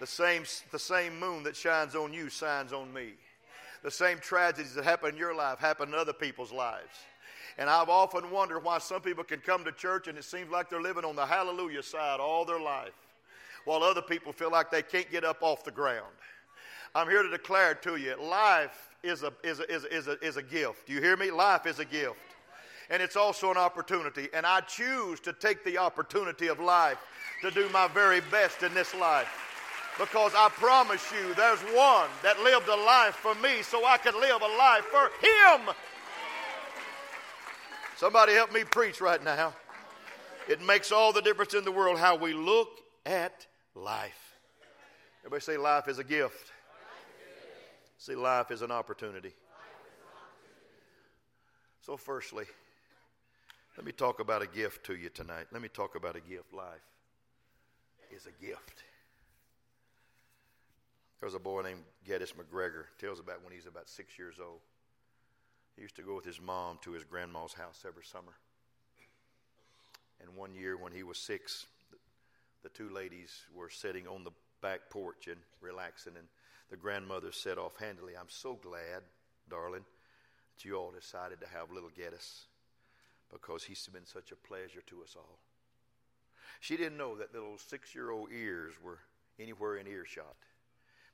The 0.00 0.06
same, 0.06 0.44
the 0.70 0.78
same 0.78 1.18
moon 1.18 1.44
that 1.44 1.56
shines 1.56 1.94
on 1.94 2.12
you 2.12 2.28
shines 2.28 2.74
on 2.74 2.92
me. 2.92 3.12
The 3.82 3.90
same 3.90 4.18
tragedies 4.18 4.74
that 4.74 4.84
happen 4.84 5.14
in 5.14 5.16
your 5.16 5.34
life 5.34 5.60
happen 5.60 5.88
in 5.88 5.94
other 5.94 6.12
people's 6.12 6.52
lives. 6.52 6.92
And 7.56 7.70
I've 7.70 7.88
often 7.88 8.30
wondered 8.30 8.62
why 8.62 8.80
some 8.80 9.00
people 9.00 9.24
can 9.24 9.40
come 9.40 9.64
to 9.64 9.72
church 9.72 10.08
and 10.08 10.18
it 10.18 10.24
seems 10.24 10.50
like 10.50 10.68
they're 10.68 10.82
living 10.82 11.06
on 11.06 11.16
the 11.16 11.24
hallelujah 11.24 11.82
side 11.82 12.20
all 12.20 12.44
their 12.44 12.60
life, 12.60 12.92
while 13.64 13.82
other 13.82 14.02
people 14.02 14.30
feel 14.30 14.50
like 14.50 14.70
they 14.70 14.82
can't 14.82 15.10
get 15.10 15.24
up 15.24 15.38
off 15.40 15.64
the 15.64 15.70
ground. 15.70 16.12
I'm 16.94 17.08
here 17.08 17.22
to 17.22 17.30
declare 17.30 17.76
to 17.76 17.96
you 17.96 18.14
life 18.22 18.90
is 19.02 19.22
a, 19.22 19.32
is 19.42 19.60
a, 19.60 19.74
is 19.74 19.84
a, 19.84 19.96
is 19.96 20.06
a, 20.06 20.22
is 20.22 20.36
a 20.36 20.42
gift. 20.42 20.86
Do 20.86 20.92
you 20.92 21.00
hear 21.00 21.16
me? 21.16 21.30
Life 21.30 21.64
is 21.64 21.78
a 21.78 21.86
gift 21.86 22.31
and 22.92 23.02
it's 23.02 23.16
also 23.16 23.50
an 23.50 23.56
opportunity. 23.56 24.28
And 24.34 24.44
I 24.44 24.60
choose 24.60 25.18
to 25.20 25.32
take 25.32 25.64
the 25.64 25.78
opportunity 25.78 26.48
of 26.48 26.60
life 26.60 26.98
to 27.40 27.50
do 27.50 27.66
my 27.70 27.88
very 27.88 28.20
best 28.30 28.62
in 28.62 28.74
this 28.74 28.94
life. 28.94 29.28
Because 29.98 30.32
I 30.36 30.50
promise 30.50 31.02
you, 31.10 31.34
there's 31.34 31.60
one 31.74 32.10
that 32.22 32.38
lived 32.44 32.68
a 32.68 32.76
life 32.76 33.14
for 33.14 33.34
me 33.36 33.62
so 33.62 33.86
I 33.86 33.96
could 33.96 34.14
live 34.14 34.42
a 34.42 34.58
life 34.58 34.84
for 34.84 35.10
him. 35.26 35.74
Somebody 37.96 38.34
help 38.34 38.52
me 38.52 38.62
preach 38.62 39.00
right 39.00 39.24
now. 39.24 39.54
It 40.46 40.60
makes 40.60 40.92
all 40.92 41.14
the 41.14 41.22
difference 41.22 41.54
in 41.54 41.64
the 41.64 41.72
world 41.72 41.98
how 41.98 42.16
we 42.16 42.34
look 42.34 42.68
at 43.06 43.46
life. 43.74 44.36
Everybody 45.20 45.40
say, 45.40 45.56
Life 45.56 45.88
is 45.88 45.98
a 45.98 46.04
gift. 46.04 46.52
See, 47.96 48.16
life 48.16 48.50
is 48.50 48.60
an 48.60 48.70
opportunity. 48.70 49.32
So, 51.80 51.96
firstly, 51.96 52.44
let 53.76 53.86
me 53.86 53.92
talk 53.92 54.20
about 54.20 54.42
a 54.42 54.46
gift 54.46 54.84
to 54.86 54.94
you 54.94 55.08
tonight. 55.08 55.46
Let 55.50 55.62
me 55.62 55.68
talk 55.68 55.94
about 55.94 56.16
a 56.16 56.20
gift. 56.20 56.52
Life 56.52 56.82
is 58.10 58.26
a 58.26 58.44
gift. 58.44 58.84
There 61.20 61.26
was 61.26 61.34
a 61.34 61.38
boy 61.38 61.62
named 61.62 61.80
Geddes 62.06 62.34
MacGregor. 62.36 62.86
Tells 62.98 63.20
about 63.20 63.42
when 63.44 63.52
he's 63.52 63.66
about 63.66 63.88
six 63.88 64.18
years 64.18 64.36
old. 64.40 64.60
He 65.76 65.82
used 65.82 65.96
to 65.96 66.02
go 66.02 66.14
with 66.14 66.24
his 66.24 66.40
mom 66.40 66.78
to 66.82 66.92
his 66.92 67.04
grandma's 67.04 67.54
house 67.54 67.84
every 67.86 68.04
summer. 68.04 68.32
And 70.20 70.36
one 70.36 70.54
year 70.54 70.76
when 70.76 70.92
he 70.92 71.02
was 71.02 71.18
six, 71.18 71.66
the 72.62 72.68
two 72.68 72.90
ladies 72.90 73.42
were 73.54 73.70
sitting 73.70 74.06
on 74.06 74.24
the 74.24 74.30
back 74.60 74.90
porch 74.90 75.26
and 75.26 75.38
relaxing, 75.60 76.12
and 76.16 76.28
the 76.70 76.76
grandmother 76.76 77.32
said 77.32 77.58
offhandedly, 77.58 78.12
I'm 78.18 78.28
so 78.28 78.58
glad, 78.62 79.02
darling, 79.50 79.84
that 80.54 80.64
you 80.64 80.76
all 80.76 80.92
decided 80.92 81.40
to 81.40 81.48
have 81.48 81.72
little 81.72 81.90
Geddes 81.96 82.46
because 83.32 83.64
he's 83.64 83.88
been 83.88 84.06
such 84.06 84.30
a 84.30 84.36
pleasure 84.36 84.82
to 84.86 85.02
us 85.02 85.16
all. 85.16 85.38
She 86.60 86.76
didn't 86.76 86.98
know 86.98 87.16
that 87.16 87.32
little 87.32 87.58
six 87.58 87.94
year 87.94 88.10
old 88.10 88.28
ears 88.30 88.74
were 88.82 88.98
anywhere 89.40 89.76
in 89.78 89.86
earshot. 89.86 90.36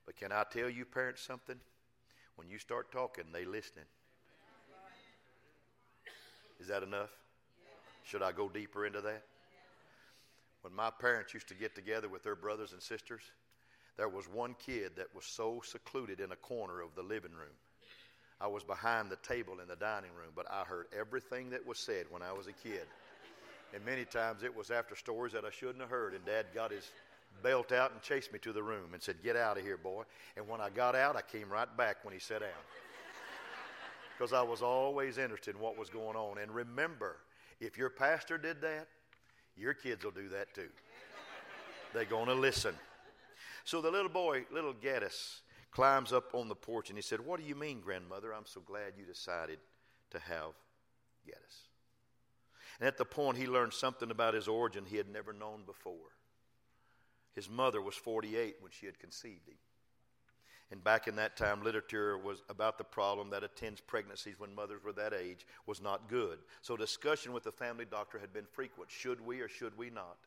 But 0.05 0.15
can 0.15 0.31
I 0.31 0.43
tell 0.51 0.69
you, 0.69 0.85
parents, 0.85 1.21
something? 1.21 1.55
When 2.35 2.49
you 2.49 2.59
start 2.59 2.91
talking, 2.91 3.25
they 3.33 3.45
listening. 3.45 3.85
Is 6.59 6.67
that 6.67 6.83
enough? 6.83 7.09
Should 8.03 8.21
I 8.21 8.31
go 8.31 8.49
deeper 8.49 8.85
into 8.85 9.01
that? 9.01 9.23
When 10.61 10.75
my 10.75 10.89
parents 10.89 11.33
used 11.33 11.47
to 11.47 11.53
get 11.53 11.73
together 11.73 12.09
with 12.09 12.23
their 12.23 12.35
brothers 12.35 12.73
and 12.73 12.81
sisters, 12.81 13.21
there 13.97 14.09
was 14.09 14.27
one 14.27 14.55
kid 14.65 14.91
that 14.97 15.13
was 15.15 15.25
so 15.25 15.61
secluded 15.63 16.19
in 16.19 16.31
a 16.31 16.35
corner 16.35 16.81
of 16.81 16.95
the 16.95 17.03
living 17.03 17.31
room 17.31 17.55
I 18.41 18.47
was 18.47 18.63
behind 18.63 19.09
the 19.09 19.17
table 19.17 19.59
in 19.61 19.67
the 19.67 19.75
dining 19.75 20.11
room, 20.17 20.31
but 20.35 20.45
I 20.49 20.63
heard 20.63 20.87
everything 20.97 21.49
that 21.49 21.65
was 21.65 21.77
said 21.77 22.05
when 22.09 22.21
I 22.21 22.31
was 22.31 22.47
a 22.47 22.53
kid. 22.53 22.85
And 23.73 23.85
many 23.85 24.05
times 24.05 24.43
it 24.43 24.55
was 24.55 24.71
after 24.71 24.95
stories 24.95 25.33
that 25.33 25.45
I 25.45 25.51
shouldn't 25.51 25.81
have 25.81 25.89
heard, 25.89 26.13
and 26.13 26.25
Dad 26.25 26.47
got 26.53 26.71
his 26.71 26.89
belt 27.43 27.71
out 27.71 27.91
and 27.91 28.01
chased 28.01 28.33
me 28.33 28.39
to 28.39 28.53
the 28.53 28.63
room 28.63 28.93
and 28.93 29.01
said, 29.01 29.17
Get 29.23 29.35
out 29.35 29.57
of 29.57 29.63
here, 29.63 29.77
boy. 29.77 30.03
And 30.37 30.47
when 30.47 30.61
I 30.61 30.69
got 30.69 30.95
out, 30.95 31.15
I 31.15 31.21
came 31.21 31.49
right 31.49 31.67
back 31.77 31.97
when 32.03 32.13
he 32.13 32.19
sat 32.19 32.39
down. 32.39 32.49
Because 34.17 34.33
I 34.33 34.41
was 34.41 34.61
always 34.61 35.17
interested 35.17 35.55
in 35.55 35.61
what 35.61 35.77
was 35.77 35.89
going 35.89 36.17
on. 36.17 36.39
And 36.39 36.51
remember, 36.53 37.15
if 37.61 37.77
your 37.77 37.89
pastor 37.89 38.37
did 38.37 38.59
that, 38.59 38.87
your 39.55 39.73
kids 39.73 40.03
will 40.03 40.11
do 40.11 40.27
that 40.27 40.53
too. 40.53 40.67
They're 41.93 42.03
going 42.03 42.25
to 42.25 42.33
listen. 42.33 42.75
So 43.63 43.81
the 43.81 43.89
little 43.89 44.09
boy, 44.09 44.43
little 44.51 44.73
Geddes, 44.73 45.39
climbs 45.71 46.13
up 46.13 46.33
on 46.33 46.49
the 46.49 46.55
porch 46.55 46.89
and 46.89 46.97
he 46.97 47.01
said, 47.01 47.19
What 47.19 47.39
do 47.39 47.45
you 47.45 47.55
mean, 47.55 47.81
grandmother? 47.81 48.33
I'm 48.33 48.45
so 48.45 48.61
glad 48.61 48.93
you 48.97 49.05
decided 49.05 49.59
to 50.11 50.19
have 50.19 50.53
Geddes. 51.25 51.67
And 52.79 52.87
at 52.87 52.97
the 52.97 53.05
point, 53.05 53.37
he 53.37 53.47
learned 53.47 53.73
something 53.73 54.09
about 54.09 54.33
his 54.33 54.47
origin 54.47 54.85
he 54.85 54.97
had 54.97 55.09
never 55.09 55.33
known 55.33 55.63
before. 55.65 56.13
His 57.35 57.49
mother 57.49 57.81
was 57.81 57.95
48 57.95 58.57
when 58.61 58.71
she 58.71 58.85
had 58.85 58.99
conceived 58.99 59.47
him. 59.47 59.57
And 60.71 60.83
back 60.83 61.07
in 61.07 61.15
that 61.15 61.35
time, 61.35 61.63
literature 61.63 62.17
was 62.17 62.43
about 62.47 62.77
the 62.77 62.83
problem 62.83 63.31
that 63.31 63.43
attends 63.43 63.81
pregnancies 63.81 64.39
when 64.39 64.53
mothers 64.53 64.83
were 64.83 64.93
that 64.93 65.13
age 65.13 65.47
was 65.65 65.81
not 65.81 66.09
good. 66.09 66.37
So 66.61 66.77
discussion 66.77 67.33
with 67.33 67.43
the 67.43 67.51
family 67.51 67.85
doctor 67.89 68.19
had 68.19 68.33
been 68.33 68.45
frequent. 68.45 68.91
Should 68.91 69.25
we 69.25 69.39
or 69.39 69.47
should 69.47 69.75
we 69.77 69.89
not? 69.89 70.17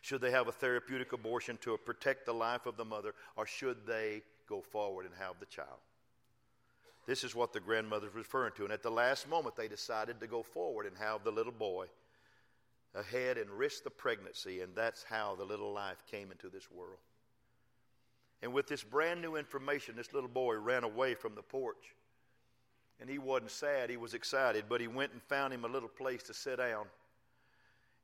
Should 0.00 0.22
they 0.22 0.30
have 0.30 0.48
a 0.48 0.52
therapeutic 0.52 1.12
abortion 1.12 1.58
to 1.62 1.76
protect 1.76 2.24
the 2.24 2.32
life 2.32 2.66
of 2.66 2.76
the 2.76 2.84
mother, 2.84 3.14
or 3.36 3.46
should 3.46 3.86
they 3.86 4.22
go 4.48 4.60
forward 4.60 5.06
and 5.06 5.14
have 5.18 5.38
the 5.40 5.46
child. 5.46 5.78
This 7.06 7.24
is 7.24 7.34
what 7.34 7.52
the 7.52 7.60
grandmother 7.60 8.06
was 8.06 8.14
referring 8.14 8.52
to. 8.56 8.64
And 8.64 8.72
at 8.72 8.82
the 8.82 8.90
last 8.90 9.28
moment, 9.28 9.56
they 9.56 9.68
decided 9.68 10.20
to 10.20 10.26
go 10.26 10.42
forward 10.42 10.86
and 10.86 10.96
have 10.98 11.24
the 11.24 11.30
little 11.30 11.52
boy 11.52 11.86
ahead 12.94 13.38
and 13.38 13.50
risk 13.50 13.84
the 13.84 13.90
pregnancy. 13.90 14.60
And 14.60 14.74
that's 14.74 15.04
how 15.04 15.34
the 15.34 15.44
little 15.44 15.72
life 15.72 16.04
came 16.10 16.30
into 16.30 16.48
this 16.48 16.70
world. 16.70 16.98
And 18.42 18.52
with 18.52 18.68
this 18.68 18.84
brand 18.84 19.22
new 19.22 19.36
information, 19.36 19.96
this 19.96 20.12
little 20.12 20.28
boy 20.28 20.56
ran 20.56 20.84
away 20.84 21.14
from 21.14 21.34
the 21.34 21.42
porch. 21.42 21.94
And 23.00 23.08
he 23.08 23.18
wasn't 23.18 23.52
sad, 23.52 23.90
he 23.90 23.96
was 23.96 24.14
excited, 24.14 24.64
but 24.68 24.80
he 24.80 24.88
went 24.88 25.12
and 25.12 25.22
found 25.22 25.54
him 25.54 25.64
a 25.64 25.68
little 25.68 25.88
place 25.88 26.22
to 26.24 26.34
sit 26.34 26.58
down. 26.58 26.86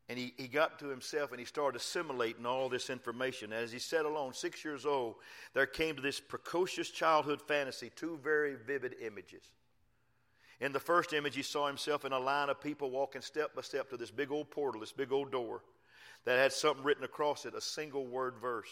And 0.08 0.18
he, 0.18 0.34
he 0.36 0.48
got 0.48 0.78
to 0.80 0.86
himself 0.86 1.30
and 1.30 1.40
he 1.40 1.46
started 1.46 1.80
assimilating 1.80 2.44
all 2.44 2.68
this 2.68 2.90
information. 2.90 3.52
As 3.52 3.72
he 3.72 3.78
sat 3.78 4.04
alone, 4.04 4.34
six 4.34 4.64
years 4.64 4.84
old, 4.84 5.14
there 5.54 5.66
came 5.66 5.96
to 5.96 6.02
this 6.02 6.20
precocious 6.20 6.90
childhood 6.90 7.40
fantasy 7.40 7.90
two 7.96 8.18
very 8.22 8.54
vivid 8.54 8.96
images. 9.00 9.44
In 10.60 10.72
the 10.72 10.80
first 10.80 11.12
image, 11.12 11.34
he 11.34 11.42
saw 11.42 11.66
himself 11.66 12.04
in 12.04 12.12
a 12.12 12.18
line 12.18 12.48
of 12.48 12.60
people 12.60 12.90
walking 12.90 13.22
step 13.22 13.54
by 13.54 13.62
step 13.62 13.90
to 13.90 13.96
this 13.96 14.10
big 14.10 14.30
old 14.30 14.50
portal, 14.50 14.80
this 14.80 14.92
big 14.92 15.10
old 15.10 15.32
door 15.32 15.62
that 16.24 16.38
had 16.38 16.52
something 16.52 16.84
written 16.84 17.04
across 17.04 17.44
it, 17.44 17.54
a 17.54 17.60
single 17.60 18.06
word 18.06 18.34
verse. 18.40 18.70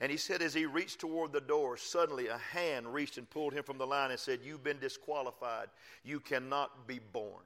And 0.00 0.10
he 0.10 0.18
said, 0.18 0.42
as 0.42 0.54
he 0.54 0.66
reached 0.66 0.98
toward 0.98 1.32
the 1.32 1.40
door, 1.40 1.76
suddenly 1.76 2.26
a 2.26 2.38
hand 2.38 2.92
reached 2.92 3.16
and 3.18 3.30
pulled 3.30 3.52
him 3.52 3.62
from 3.62 3.78
the 3.78 3.86
line 3.86 4.10
and 4.10 4.18
said, 4.18 4.40
You've 4.42 4.64
been 4.64 4.80
disqualified. 4.80 5.68
You 6.02 6.18
cannot 6.18 6.88
be 6.88 6.98
born. 7.12 7.42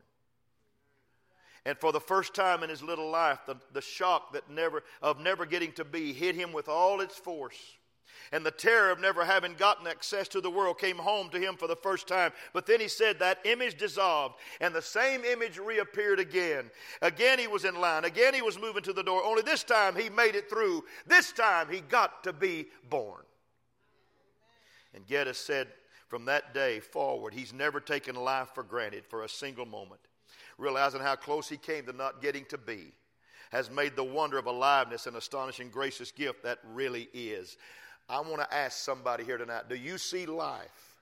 And 1.69 1.77
for 1.77 1.93
the 1.93 2.01
first 2.01 2.33
time 2.33 2.63
in 2.63 2.71
his 2.71 2.83
little 2.83 3.11
life, 3.11 3.41
the, 3.47 3.55
the 3.75 3.83
shock 3.83 4.33
that 4.33 4.49
never, 4.49 4.83
of 5.03 5.21
never 5.21 5.45
getting 5.45 5.71
to 5.73 5.85
be 5.85 6.15
hit 6.15 6.35
him 6.35 6.51
with 6.51 6.67
all 6.67 7.03
its 7.03 7.15
force. 7.15 7.59
And 8.33 8.45
the 8.45 8.51
terror 8.51 8.91
of 8.91 9.01
never 9.01 9.23
having 9.23 9.53
gotten 9.53 9.87
access 9.87 10.29
to 10.29 10.41
the 10.41 10.51
world 10.51 10.79
came 10.79 10.97
home 10.97 11.29
to 11.29 11.39
him 11.39 11.57
for 11.57 11.69
the 11.69 11.77
first 11.77 12.09
time. 12.09 12.33
But 12.55 12.65
then 12.65 12.81
he 12.81 12.89
said 12.89 13.19
that 13.19 13.41
image 13.45 13.77
dissolved, 13.77 14.37
and 14.63 14.75
the 14.75 14.81
same 14.81 15.27
image 15.27 15.59
reappeared 15.59 16.21
again. 16.21 16.71
Again, 17.03 17.39
he 17.39 17.49
was 17.49 17.67
in 17.67 17.79
line. 17.79 18.07
Again, 18.07 18.33
he 18.33 18.41
was 18.41 18.59
moving 18.59 18.83
to 18.85 18.95
the 18.95 19.03
door. 19.03 19.23
Only 19.23 19.43
this 19.43 19.63
time, 19.63 19.95
he 19.95 20.09
made 20.09 20.37
it 20.37 20.49
through. 20.49 20.87
This 21.07 21.33
time, 21.33 21.69
he 21.71 21.81
got 21.81 22.25
to 22.25 22.33
be 22.33 22.69
born. 22.89 23.25
And 24.95 25.07
Geddes 25.07 25.37
said, 25.37 25.69
from 26.09 26.25
that 26.25 26.55
day 26.55 26.81
forward, 26.81 27.35
he's 27.35 27.53
never 27.53 27.79
taken 27.79 28.17
life 28.17 28.49
for 28.55 28.63
granted 28.63 29.05
for 29.05 29.25
a 29.25 29.29
single 29.29 29.67
moment. 29.67 30.01
Realizing 30.59 31.01
how 31.01 31.17
close 31.17 31.49
he 31.49 31.57
came 31.57 31.87
to 31.87 31.93
not 31.93 32.21
getting 32.21 32.45
to 32.47 32.59
be 32.59 32.93
has 33.51 33.71
made 33.71 33.97
the 33.97 34.05
wonder 34.05 34.39
of 34.39 34.47
aliveness 34.47 35.07
an 35.07 35.17
astonishing, 35.17 35.71
gracious 35.71 36.11
gift 36.11 36.43
that 36.43 36.59
really 36.75 37.09
is. 37.15 37.57
I 38.09 38.21
want 38.21 38.41
to 38.41 38.55
ask 38.55 38.79
somebody 38.79 39.25
here 39.25 39.39
tonight 39.39 39.69
do 39.69 39.77
you 39.77 39.99
see 39.99 40.27
life 40.27 40.97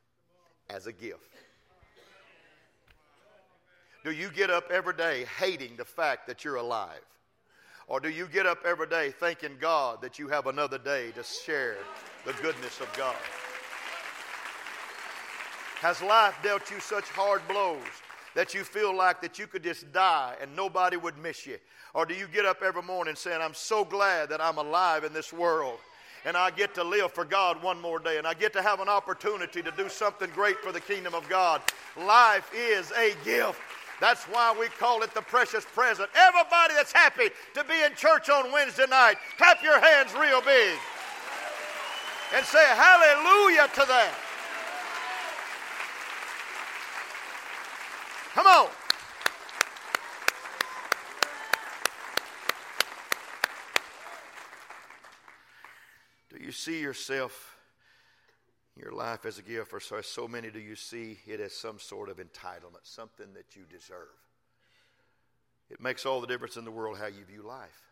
as 0.68 0.86
a 0.86 0.92
gift? 0.92 1.32
Do 4.04 4.12
you 4.12 4.30
get 4.30 4.50
up 4.50 4.70
every 4.70 4.94
day 4.94 5.26
hating 5.40 5.76
the 5.76 5.84
fact 5.84 6.28
that 6.28 6.44
you're 6.44 6.56
alive? 6.56 7.04
Or 7.88 8.00
do 8.00 8.08
you 8.08 8.26
get 8.26 8.46
up 8.46 8.58
every 8.64 8.88
day 8.88 9.10
thanking 9.10 9.56
God 9.60 10.02
that 10.02 10.18
you 10.18 10.28
have 10.28 10.46
another 10.46 10.78
day 10.78 11.12
to 11.12 11.22
share 11.22 11.76
the 12.24 12.32
goodness 12.34 12.80
of 12.80 12.92
God? 12.96 13.16
Has 15.80 16.02
life 16.02 16.36
dealt 16.42 16.70
you 16.70 16.80
such 16.80 17.04
hard 17.04 17.46
blows 17.48 17.82
that 18.36 18.54
you 18.54 18.62
feel 18.62 18.96
like 18.96 19.20
that 19.22 19.38
you 19.38 19.48
could 19.48 19.64
just 19.64 19.92
die 19.92 20.36
and 20.40 20.54
nobody 20.54 20.96
would 20.96 21.18
miss 21.18 21.44
you? 21.44 21.58
Or 21.94 22.06
do 22.06 22.14
you 22.14 22.28
get 22.28 22.44
up 22.44 22.62
every 22.62 22.82
morning 22.82 23.16
saying, 23.16 23.40
I'm 23.42 23.54
so 23.54 23.84
glad 23.84 24.28
that 24.28 24.40
I'm 24.40 24.58
alive 24.58 25.02
in 25.02 25.12
this 25.12 25.32
world? 25.32 25.78
and 26.24 26.36
I 26.36 26.50
get 26.50 26.74
to 26.74 26.82
live 26.82 27.12
for 27.12 27.24
God 27.24 27.62
one 27.62 27.80
more 27.80 28.00
day, 28.00 28.18
and 28.18 28.26
I 28.26 28.34
get 28.34 28.52
to 28.54 28.62
have 28.62 28.80
an 28.80 28.88
opportunity 28.88 29.62
to 29.62 29.70
do 29.70 29.88
something 29.88 30.28
great 30.34 30.58
for 30.58 30.72
the 30.72 30.80
kingdom 30.80 31.14
of 31.14 31.28
God. 31.28 31.62
Life 31.96 32.50
is 32.52 32.90
a 32.98 33.14
gift. 33.24 33.60
That's 34.00 34.24
why 34.24 34.52
we 34.58 34.66
call 34.66 35.04
it 35.04 35.14
the 35.14 35.22
precious 35.22 35.64
present. 35.64 36.10
Everybody 36.16 36.74
that's 36.74 36.90
happy 36.90 37.28
to 37.54 37.62
be 37.62 37.80
in 37.80 37.94
church 37.94 38.28
on 38.28 38.50
Wednesday 38.50 38.86
night, 38.90 39.18
clap 39.38 39.62
your 39.62 39.78
hands 39.78 40.14
real 40.14 40.40
big 40.40 40.76
and 42.34 42.44
say 42.44 42.64
hallelujah 42.74 43.68
to 43.74 43.84
that. 43.86 44.12
Come 48.36 48.46
on. 48.48 48.68
Do 56.28 56.44
you 56.44 56.52
see 56.52 56.82
yourself, 56.82 57.56
your 58.78 58.92
life 58.92 59.24
as 59.24 59.38
a 59.38 59.42
gift, 59.42 59.72
or 59.72 59.80
so, 59.80 60.02
so 60.02 60.28
many 60.28 60.50
do 60.50 60.58
you 60.58 60.76
see 60.76 61.16
it 61.26 61.40
as 61.40 61.54
some 61.54 61.78
sort 61.78 62.10
of 62.10 62.18
entitlement, 62.18 62.82
something 62.82 63.32
that 63.32 63.56
you 63.56 63.62
deserve? 63.70 64.12
It 65.70 65.80
makes 65.80 66.04
all 66.04 66.20
the 66.20 66.26
difference 66.26 66.58
in 66.58 66.66
the 66.66 66.70
world 66.70 66.98
how 66.98 67.06
you 67.06 67.24
view 67.24 67.40
life. 67.40 67.84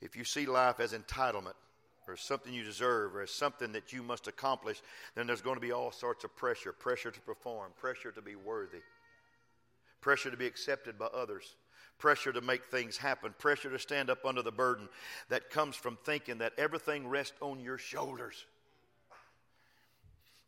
If 0.00 0.14
you 0.14 0.22
see 0.22 0.46
life 0.46 0.78
as 0.78 0.92
entitlement, 0.92 1.54
or 2.06 2.16
something 2.16 2.54
you 2.54 2.62
deserve, 2.62 3.16
or 3.16 3.22
as 3.22 3.32
something 3.32 3.72
that 3.72 3.92
you 3.92 4.04
must 4.04 4.28
accomplish, 4.28 4.80
then 5.16 5.26
there's 5.26 5.42
going 5.42 5.56
to 5.56 5.60
be 5.60 5.72
all 5.72 5.90
sorts 5.90 6.22
of 6.22 6.36
pressure 6.36 6.72
pressure 6.72 7.10
to 7.10 7.20
perform, 7.22 7.72
pressure 7.80 8.12
to 8.12 8.22
be 8.22 8.36
worthy, 8.36 8.78
pressure 10.00 10.30
to 10.30 10.36
be 10.36 10.46
accepted 10.46 10.98
by 10.98 11.06
others 11.06 11.54
pressure 11.98 12.32
to 12.32 12.40
make 12.40 12.64
things 12.66 12.96
happen, 12.96 13.34
pressure 13.38 13.70
to 13.70 13.78
stand 13.78 14.08
up 14.08 14.24
under 14.24 14.42
the 14.42 14.52
burden 14.52 14.88
that 15.28 15.50
comes 15.50 15.76
from 15.76 15.98
thinking 16.04 16.38
that 16.38 16.52
everything 16.56 17.08
rests 17.08 17.36
on 17.40 17.60
your 17.60 17.78
shoulders. 17.78 18.46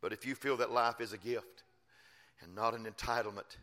But 0.01 0.13
if 0.13 0.25
you 0.25 0.35
feel 0.35 0.57
that 0.59 0.71
life 0.71 1.01
is 1.01 1.13
a 1.13 1.19
gift 1.19 1.65
and 2.41 2.55
not 2.55 2.75
an 2.75 2.87
entitlement, 2.87 3.57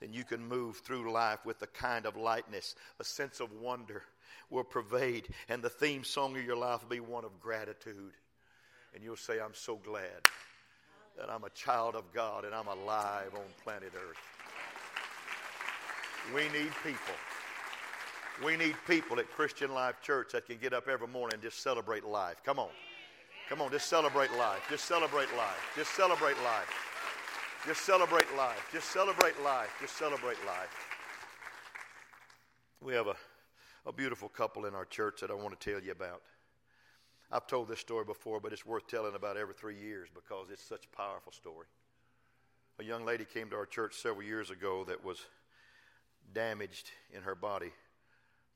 then 0.00 0.12
you 0.12 0.24
can 0.24 0.46
move 0.46 0.78
through 0.78 1.10
life 1.10 1.44
with 1.46 1.62
a 1.62 1.66
kind 1.66 2.06
of 2.06 2.16
lightness, 2.16 2.74
a 3.00 3.04
sense 3.04 3.40
of 3.40 3.52
wonder 3.52 4.02
will 4.50 4.64
pervade, 4.64 5.28
and 5.48 5.62
the 5.62 5.70
theme 5.70 6.04
song 6.04 6.36
of 6.36 6.44
your 6.44 6.56
life 6.56 6.82
will 6.82 6.90
be 6.90 7.00
one 7.00 7.24
of 7.24 7.40
gratitude. 7.40 8.12
And 8.94 9.02
you'll 9.02 9.16
say, 9.16 9.40
I'm 9.40 9.54
so 9.54 9.76
glad 9.76 10.02
that 11.18 11.30
I'm 11.30 11.44
a 11.44 11.50
child 11.50 11.94
of 11.94 12.12
God 12.12 12.44
and 12.44 12.54
I'm 12.54 12.68
alive 12.68 13.30
on 13.34 13.42
planet 13.62 13.92
Earth. 13.94 14.16
We 16.34 16.42
need 16.48 16.72
people. 16.84 17.14
We 18.44 18.56
need 18.56 18.76
people 18.86 19.18
at 19.18 19.30
Christian 19.30 19.72
Life 19.72 20.00
Church 20.02 20.32
that 20.32 20.46
can 20.46 20.58
get 20.58 20.72
up 20.72 20.86
every 20.86 21.08
morning 21.08 21.34
and 21.34 21.42
just 21.42 21.62
celebrate 21.62 22.04
life. 22.04 22.42
Come 22.44 22.58
on. 22.58 22.68
Come 23.48 23.62
on, 23.62 23.70
just 23.70 23.88
celebrate 23.88 24.30
life. 24.36 24.60
Just 24.68 24.84
celebrate 24.84 25.28
life. 25.36 25.72
Just 25.74 25.94
celebrate 25.94 26.36
life. 26.44 26.68
Just 27.66 27.80
celebrate 27.80 28.26
life. 28.36 28.68
Just 28.72 28.90
celebrate 28.90 29.42
life. 29.42 29.70
Just 29.80 29.96
celebrate 29.96 30.36
life. 30.46 30.68
We 32.80 32.92
have 32.92 33.06
a, 33.06 33.16
a 33.86 33.92
beautiful 33.92 34.28
couple 34.28 34.66
in 34.66 34.74
our 34.74 34.84
church 34.84 35.20
that 35.22 35.30
I 35.30 35.34
want 35.34 35.58
to 35.58 35.70
tell 35.72 35.82
you 35.82 35.92
about. 35.92 36.22
I've 37.32 37.46
told 37.46 37.68
this 37.68 37.80
story 37.80 38.04
before, 38.04 38.38
but 38.38 38.52
it's 38.52 38.64
worth 38.66 38.86
telling 38.86 39.14
about 39.14 39.36
every 39.36 39.54
three 39.54 39.76
years 39.76 40.08
because 40.14 40.50
it's 40.50 40.62
such 40.62 40.86
a 40.86 40.96
powerful 40.96 41.32
story. 41.32 41.66
A 42.78 42.84
young 42.84 43.04
lady 43.04 43.24
came 43.24 43.50
to 43.50 43.56
our 43.56 43.66
church 43.66 43.94
several 43.94 44.22
years 44.22 44.50
ago 44.50 44.84
that 44.84 45.02
was 45.02 45.24
damaged 46.34 46.90
in 47.12 47.22
her 47.22 47.34
body 47.34 47.72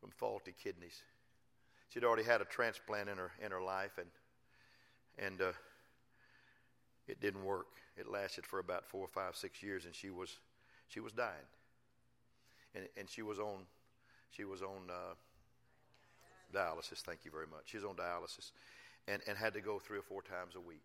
from 0.01 0.11
faulty 0.11 0.55
kidneys. 0.63 1.03
She'd 1.89 2.05
already 2.05 2.25
had 2.25 2.41
a 2.41 2.45
transplant 2.45 3.09
in 3.09 3.19
her 3.19 3.33
in 3.45 3.53
her 3.53 3.63
life, 3.63 3.99
and 3.99 4.09
and 5.19 5.41
uh, 5.41 5.53
it 7.07 7.21
didn't 7.21 7.45
work. 7.45 7.67
It 7.97 8.09
lasted 8.09 8.47
for 8.47 8.59
about 8.59 8.87
four, 8.87 9.07
five, 9.07 9.37
six 9.37 9.63
years, 9.63 9.85
and 9.85 9.95
she 9.95 10.11
was 10.11 10.39
she 10.89 11.01
was 11.01 11.13
dying. 11.13 11.49
And 12.75 12.89
and 12.97 13.09
she 13.09 13.23
was 13.23 13.39
on 13.39 13.67
she 14.31 14.45
was 14.45 14.63
on 14.63 14.91
uh, 14.91 15.15
dialysis. 16.55 17.01
Thank 17.01 17.25
you 17.25 17.31
very 17.31 17.47
much. 17.47 17.65
She 17.67 17.77
was 17.77 17.85
on 17.85 17.95
dialysis, 17.95 18.53
and 19.07 19.21
and 19.27 19.37
had 19.37 19.55
to 19.55 19.61
go 19.61 19.79
three 19.79 19.99
or 19.99 20.03
four 20.03 20.23
times 20.23 20.55
a 20.57 20.61
week. 20.61 20.83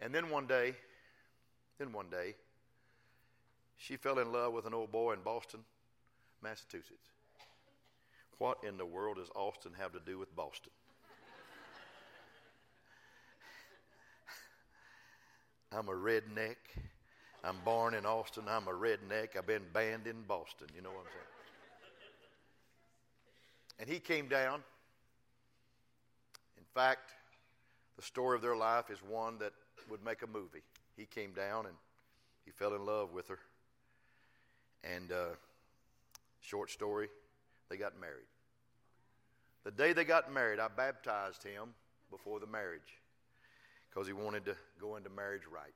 And 0.00 0.14
then 0.14 0.30
one 0.30 0.46
day, 0.46 0.76
then 1.78 1.92
one 1.92 2.08
day, 2.08 2.34
she 3.78 3.96
fell 3.96 4.18
in 4.18 4.32
love 4.32 4.52
with 4.52 4.66
an 4.66 4.74
old 4.74 4.92
boy 4.92 5.14
in 5.14 5.20
Boston, 5.20 5.60
Massachusetts. 6.42 7.08
What 8.38 8.58
in 8.62 8.76
the 8.76 8.84
world 8.84 9.16
does 9.16 9.30
Austin 9.34 9.72
have 9.78 9.92
to 9.92 10.00
do 10.04 10.18
with 10.18 10.34
Boston? 10.36 10.72
I'm 15.72 15.88
a 15.88 15.92
redneck. 15.92 16.56
I'm 17.44 17.56
born 17.64 17.94
in 17.94 18.04
Austin. 18.04 18.44
I'm 18.48 18.66
a 18.68 18.72
redneck. 18.72 19.36
I've 19.36 19.46
been 19.46 19.62
banned 19.72 20.06
in 20.06 20.22
Boston. 20.22 20.66
You 20.74 20.82
know 20.82 20.90
what 20.90 21.00
I'm 21.00 21.12
saying? 21.12 21.24
And 23.80 23.88
he 23.88 24.00
came 24.00 24.28
down. 24.28 24.60
In 26.56 26.64
fact, 26.74 27.12
the 27.96 28.02
story 28.02 28.34
of 28.36 28.42
their 28.42 28.56
life 28.56 28.90
is 28.90 28.98
one 29.08 29.38
that 29.38 29.52
would 29.90 30.04
make 30.04 30.22
a 30.22 30.26
movie. 30.26 30.62
He 30.96 31.06
came 31.06 31.32
down 31.32 31.66
and 31.66 31.74
he 32.44 32.50
fell 32.50 32.74
in 32.74 32.84
love 32.84 33.12
with 33.12 33.28
her. 33.28 33.38
And 34.84 35.12
uh, 35.12 35.34
short 36.40 36.70
story, 36.70 37.08
they 37.68 37.76
got 37.76 37.98
married. 38.00 38.26
The 39.64 39.70
day 39.70 39.92
they 39.92 40.04
got 40.04 40.32
married, 40.32 40.60
I 40.60 40.68
baptized 40.68 41.42
him 41.42 41.74
before 42.10 42.40
the 42.40 42.46
marriage 42.46 43.00
because 43.90 44.06
he 44.06 44.12
wanted 44.12 44.44
to 44.46 44.56
go 44.80 44.96
into 44.96 45.10
marriage 45.10 45.42
right. 45.52 45.74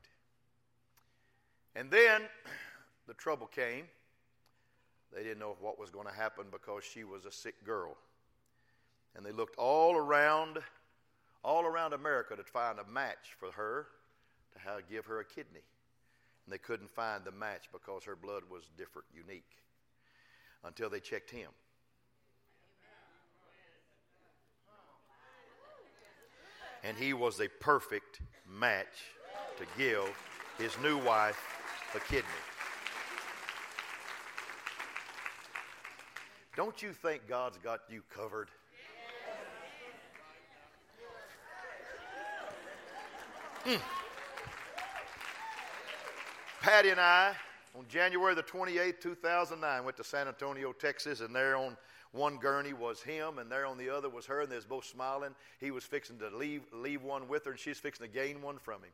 And 1.74 1.90
then 1.90 2.22
the 3.06 3.14
trouble 3.14 3.46
came. 3.46 3.84
They 5.14 5.22
didn't 5.22 5.40
know 5.40 5.56
what 5.60 5.78
was 5.78 5.90
going 5.90 6.06
to 6.06 6.12
happen 6.12 6.46
because 6.50 6.84
she 6.84 7.04
was 7.04 7.24
a 7.26 7.32
sick 7.32 7.64
girl. 7.64 7.96
And 9.14 9.26
they 9.26 9.32
looked 9.32 9.56
all 9.58 9.96
around, 9.96 10.58
all 11.44 11.66
around 11.66 11.92
America 11.92 12.34
to 12.34 12.44
find 12.44 12.78
a 12.78 12.90
match 12.90 13.36
for 13.38 13.50
her 13.52 13.88
to 14.64 14.82
give 14.90 15.04
her 15.06 15.20
a 15.20 15.24
kidney. 15.24 15.60
And 16.44 16.52
they 16.52 16.58
couldn't 16.58 16.90
find 16.90 17.24
the 17.24 17.32
match 17.32 17.68
because 17.72 18.04
her 18.04 18.16
blood 18.16 18.42
was 18.50 18.62
different, 18.76 19.06
unique, 19.14 19.56
until 20.64 20.90
they 20.90 21.00
checked 21.00 21.30
him. 21.30 21.50
And 26.84 26.96
he 26.96 27.12
was 27.12 27.40
a 27.40 27.48
perfect 27.48 28.20
match 28.48 29.14
to 29.56 29.64
give 29.78 30.10
his 30.58 30.76
new 30.82 30.98
wife 30.98 31.38
a 31.94 32.00
kidney. 32.00 32.28
Don't 36.56 36.82
you 36.82 36.92
think 36.92 37.26
God's 37.28 37.56
got 37.58 37.80
you 37.88 38.02
covered? 38.14 38.48
Mm. 43.64 43.80
Patty 46.62 46.90
and 46.90 47.00
I 47.00 47.34
On 47.76 47.84
January 47.88 48.36
the 48.36 48.42
28th, 48.44 49.00
2009, 49.00 49.84
went 49.84 49.96
to 49.96 50.04
San 50.04 50.28
Antonio, 50.28 50.72
Texas, 50.72 51.18
and 51.18 51.34
there 51.34 51.56
on 51.56 51.76
one 52.12 52.36
gurney 52.36 52.72
was 52.72 53.02
him, 53.02 53.40
and 53.40 53.50
there 53.50 53.66
on 53.66 53.78
the 53.78 53.88
other 53.88 54.08
was 54.08 54.26
her, 54.26 54.42
and 54.42 54.52
they 54.52 54.54
was 54.54 54.64
both 54.64 54.84
smiling. 54.84 55.34
He 55.58 55.72
was 55.72 55.82
fixing 55.82 56.18
to 56.20 56.28
leave, 56.28 56.62
leave 56.72 57.02
one 57.02 57.26
with 57.26 57.46
her, 57.46 57.50
and 57.50 57.58
she's 57.58 57.78
fixing 57.78 58.06
to 58.06 58.12
gain 58.12 58.42
one 58.42 58.58
from 58.58 58.76
him. 58.76 58.90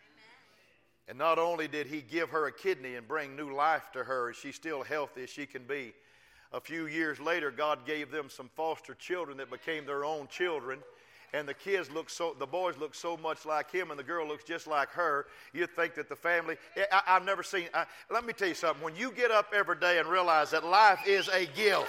Amen. 0.00 1.08
And 1.08 1.18
not 1.18 1.38
only 1.38 1.68
did 1.68 1.88
he 1.88 2.00
give 2.00 2.30
her 2.30 2.46
a 2.46 2.52
kidney 2.52 2.94
and 2.94 3.06
bring 3.06 3.36
new 3.36 3.54
life 3.54 3.92
to 3.92 4.02
her, 4.02 4.28
and 4.28 4.36
she's 4.36 4.56
still 4.56 4.82
healthy 4.82 5.24
as 5.24 5.30
she 5.30 5.44
can 5.44 5.64
be, 5.64 5.92
a 6.54 6.60
few 6.60 6.86
years 6.86 7.20
later, 7.20 7.50
God 7.50 7.84
gave 7.84 8.10
them 8.10 8.30
some 8.30 8.48
foster 8.56 8.94
children 8.94 9.36
that 9.36 9.50
became 9.50 9.84
their 9.84 10.06
own 10.06 10.26
children 10.28 10.78
and 11.32 11.48
the 11.48 11.54
kids 11.54 11.90
look 11.90 12.10
so, 12.10 12.34
the 12.38 12.46
boys 12.46 12.76
look 12.78 12.94
so 12.94 13.16
much 13.16 13.46
like 13.46 13.70
him, 13.70 13.90
and 13.90 13.98
the 13.98 14.04
girl 14.04 14.26
looks 14.26 14.44
just 14.44 14.66
like 14.66 14.90
her. 14.90 15.26
You'd 15.52 15.70
think 15.70 15.94
that 15.94 16.08
the 16.08 16.16
family, 16.16 16.56
I, 16.76 17.02
have 17.06 17.24
never 17.24 17.42
seen, 17.42 17.68
I, 17.74 17.86
let 18.10 18.24
me 18.24 18.32
tell 18.32 18.48
you 18.48 18.54
something. 18.54 18.82
When 18.82 18.96
you 18.96 19.12
get 19.12 19.30
up 19.30 19.52
every 19.54 19.76
day 19.76 19.98
and 19.98 20.08
realize 20.08 20.50
that 20.50 20.64
life 20.64 21.00
is 21.06 21.28
a 21.28 21.46
gift, 21.46 21.88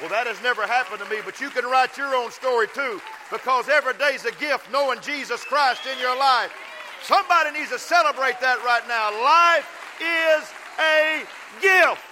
Well, 0.00 0.10
that 0.10 0.26
has 0.26 0.42
never 0.42 0.66
happened 0.66 0.98
to 1.00 1.08
me, 1.08 1.22
but 1.24 1.40
you 1.40 1.48
can 1.50 1.64
write 1.64 1.96
your 1.96 2.14
own 2.14 2.30
story 2.30 2.66
too, 2.74 3.00
because 3.30 3.68
every 3.68 3.94
day's 3.94 4.24
a 4.24 4.32
gift 4.32 4.70
knowing 4.70 5.00
Jesus 5.00 5.42
Christ 5.44 5.86
in 5.86 5.98
your 5.98 6.18
life. 6.18 6.52
Somebody 7.02 7.52
needs 7.52 7.70
to 7.70 7.78
celebrate 7.78 8.40
that 8.40 8.58
right 8.66 8.82
now. 8.88 9.14
Life 9.22 9.64
is 10.02 10.44
a 10.80 11.24
gift. 11.62 12.02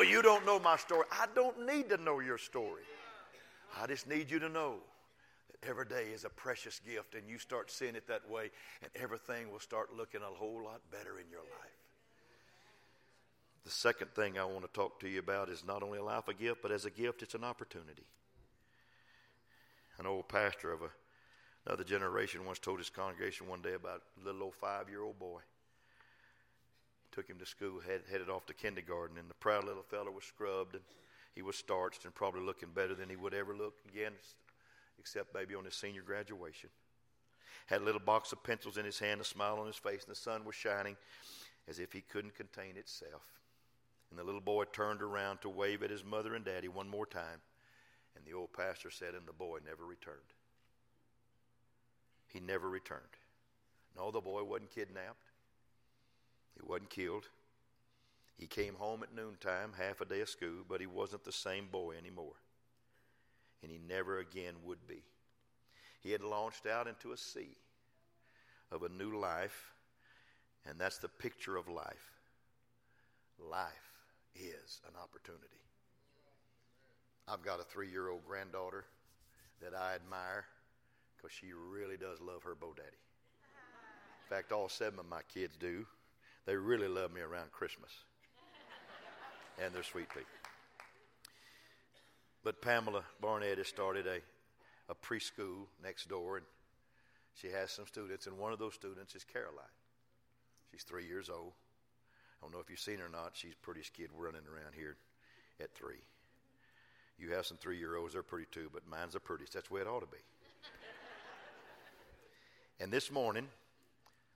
Well, 0.00 0.08
you 0.08 0.22
don't 0.22 0.46
know 0.46 0.58
my 0.58 0.78
story. 0.78 1.04
I 1.12 1.26
don't 1.34 1.66
need 1.66 1.90
to 1.90 1.98
know 1.98 2.20
your 2.20 2.38
story. 2.38 2.84
I 3.78 3.86
just 3.86 4.08
need 4.08 4.30
you 4.30 4.38
to 4.38 4.48
know 4.48 4.76
that 5.50 5.68
every 5.68 5.84
day 5.84 6.04
is 6.14 6.24
a 6.24 6.30
precious 6.30 6.80
gift, 6.86 7.14
and 7.14 7.28
you 7.28 7.36
start 7.36 7.70
seeing 7.70 7.94
it 7.94 8.08
that 8.08 8.26
way, 8.30 8.50
and 8.80 8.90
everything 8.94 9.52
will 9.52 9.60
start 9.60 9.94
looking 9.94 10.22
a 10.22 10.34
whole 10.34 10.62
lot 10.64 10.80
better 10.90 11.18
in 11.18 11.28
your 11.30 11.42
life. 11.42 11.76
The 13.66 13.70
second 13.70 14.12
thing 14.12 14.38
I 14.38 14.44
want 14.46 14.62
to 14.62 14.72
talk 14.72 15.00
to 15.00 15.06
you 15.06 15.18
about 15.18 15.50
is 15.50 15.66
not 15.66 15.82
only 15.82 15.98
a 15.98 16.02
life 16.02 16.28
a 16.28 16.32
gift, 16.32 16.62
but 16.62 16.72
as 16.72 16.86
a 16.86 16.90
gift, 16.90 17.22
it's 17.22 17.34
an 17.34 17.44
opportunity. 17.44 18.06
An 19.98 20.06
old 20.06 20.30
pastor 20.30 20.72
of 20.72 20.80
a, 20.80 20.88
another 21.66 21.84
generation 21.84 22.46
once 22.46 22.58
told 22.58 22.78
his 22.78 22.88
congregation 22.88 23.48
one 23.48 23.60
day 23.60 23.74
about 23.74 24.00
a 24.18 24.24
little 24.24 24.44
old 24.44 24.54
five 24.54 24.88
year 24.88 25.02
old 25.02 25.18
boy 25.18 25.42
took 27.20 27.28
him 27.28 27.38
to 27.38 27.44
school, 27.44 27.80
head, 27.86 28.00
headed 28.10 28.30
off 28.30 28.46
to 28.46 28.54
kindergarten, 28.54 29.18
and 29.18 29.28
the 29.28 29.34
proud 29.34 29.64
little 29.64 29.82
fellow 29.82 30.10
was 30.10 30.24
scrubbed 30.24 30.74
and 30.74 30.82
he 31.34 31.42
was 31.42 31.54
starched 31.54 32.06
and 32.06 32.14
probably 32.14 32.40
looking 32.40 32.70
better 32.74 32.94
than 32.94 33.10
he 33.10 33.16
would 33.16 33.34
ever 33.34 33.54
look 33.54 33.74
again, 33.86 34.12
except 34.98 35.34
maybe 35.34 35.54
on 35.54 35.66
his 35.66 35.74
senior 35.74 36.00
graduation. 36.00 36.70
Had 37.66 37.82
a 37.82 37.84
little 37.84 38.00
box 38.00 38.32
of 38.32 38.42
pencils 38.42 38.78
in 38.78 38.86
his 38.86 38.98
hand, 38.98 39.20
a 39.20 39.24
smile 39.24 39.58
on 39.58 39.66
his 39.66 39.76
face, 39.76 40.02
and 40.04 40.10
the 40.10 40.18
sun 40.18 40.46
was 40.46 40.54
shining 40.54 40.96
as 41.68 41.78
if 41.78 41.92
he 41.92 42.00
couldn't 42.00 42.34
contain 42.34 42.78
itself. 42.78 43.22
And 44.08 44.18
the 44.18 44.24
little 44.24 44.40
boy 44.40 44.64
turned 44.64 45.02
around 45.02 45.42
to 45.42 45.50
wave 45.50 45.82
at 45.82 45.90
his 45.90 46.02
mother 46.02 46.34
and 46.34 46.44
daddy 46.44 46.68
one 46.68 46.88
more 46.88 47.06
time, 47.06 47.42
and 48.16 48.24
the 48.24 48.32
old 48.32 48.54
pastor 48.54 48.90
said, 48.90 49.14
and 49.14 49.26
the 49.26 49.34
boy 49.34 49.58
never 49.62 49.84
returned. 49.84 50.16
He 52.28 52.40
never 52.40 52.70
returned. 52.70 53.02
No, 53.94 54.10
the 54.10 54.22
boy 54.22 54.42
wasn't 54.42 54.74
kidnapped. 54.74 55.29
He 56.60 56.68
wasn't 56.68 56.90
killed. 56.90 57.24
He 58.36 58.46
came 58.46 58.74
home 58.74 59.02
at 59.02 59.14
noontime, 59.14 59.72
half 59.76 60.00
a 60.00 60.04
day 60.04 60.20
of 60.20 60.28
school, 60.28 60.64
but 60.68 60.80
he 60.80 60.86
wasn't 60.86 61.24
the 61.24 61.32
same 61.32 61.68
boy 61.70 61.94
anymore. 61.96 62.34
And 63.62 63.70
he 63.70 63.78
never 63.78 64.18
again 64.18 64.54
would 64.64 64.86
be. 64.86 65.02
He 66.00 66.12
had 66.12 66.22
launched 66.22 66.66
out 66.66 66.86
into 66.86 67.12
a 67.12 67.16
sea 67.16 67.56
of 68.72 68.82
a 68.82 68.88
new 68.88 69.18
life, 69.18 69.74
and 70.66 70.78
that's 70.78 70.98
the 70.98 71.08
picture 71.08 71.56
of 71.56 71.68
life. 71.68 72.12
Life 73.38 73.90
is 74.34 74.80
an 74.86 74.94
opportunity. 75.02 75.46
I've 77.28 77.42
got 77.42 77.60
a 77.60 77.64
three 77.64 77.90
year 77.90 78.08
old 78.08 78.24
granddaughter 78.26 78.84
that 79.60 79.74
I 79.74 79.94
admire 79.94 80.46
because 81.16 81.32
she 81.32 81.52
really 81.52 81.96
does 81.96 82.20
love 82.20 82.42
her 82.44 82.54
Bo 82.54 82.72
Daddy. 82.74 82.88
In 82.88 84.36
fact, 84.36 84.52
all 84.52 84.68
seven 84.68 84.98
of 84.98 85.06
my 85.06 85.22
kids 85.22 85.56
do. 85.56 85.84
They 86.50 86.56
really 86.56 86.88
love 86.88 87.12
me 87.12 87.20
around 87.20 87.52
Christmas. 87.52 87.92
and 89.62 89.72
they're 89.72 89.84
sweet 89.84 90.08
people. 90.08 90.26
But 92.42 92.60
Pamela 92.60 93.04
Barnett 93.20 93.58
has 93.58 93.68
started 93.68 94.08
a, 94.08 94.18
a 94.90 94.94
preschool 94.96 95.66
next 95.80 96.08
door, 96.08 96.38
and 96.38 96.46
she 97.34 97.50
has 97.50 97.70
some 97.70 97.86
students, 97.86 98.26
and 98.26 98.36
one 98.36 98.52
of 98.52 98.58
those 98.58 98.74
students 98.74 99.14
is 99.14 99.22
Caroline. 99.22 99.62
She's 100.72 100.82
three 100.82 101.06
years 101.06 101.30
old. 101.30 101.52
I 101.52 102.44
don't 102.44 102.52
know 102.52 102.58
if 102.58 102.68
you've 102.68 102.80
seen 102.80 102.98
her 102.98 103.06
or 103.06 103.10
not. 103.10 103.30
She's 103.34 103.52
the 103.52 103.62
prettiest 103.62 103.94
kid 103.94 104.10
running 104.18 104.42
around 104.52 104.74
here 104.74 104.96
at 105.60 105.72
three. 105.72 106.02
You 107.16 107.30
have 107.30 107.46
some 107.46 107.58
three 107.58 107.78
year 107.78 107.94
olds, 107.94 108.14
they're 108.14 108.24
pretty 108.24 108.48
too, 108.50 108.70
but 108.72 108.82
mine's 108.90 109.12
the 109.12 109.20
prettiest. 109.20 109.52
That's 109.52 109.68
the 109.68 109.74
way 109.74 109.82
it 109.82 109.86
ought 109.86 110.00
to 110.00 110.06
be. 110.06 110.18
and 112.80 112.92
this 112.92 113.12
morning, 113.12 113.46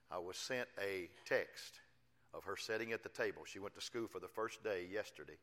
I 0.09 0.17
was 0.17 0.37
sent 0.37 0.69
a 0.81 1.09
text 1.25 1.81
of 2.35 2.43
her 2.43 2.57
sitting 2.57 2.91
at 2.91 3.03
the 3.03 3.09
table. 3.09 3.43
She 3.45 3.59
went 3.59 3.75
to 3.75 3.81
school 3.81 4.07
for 4.07 4.19
the 4.19 4.27
first 4.27 4.63
day 4.63 4.85
yesterday, 4.91 5.37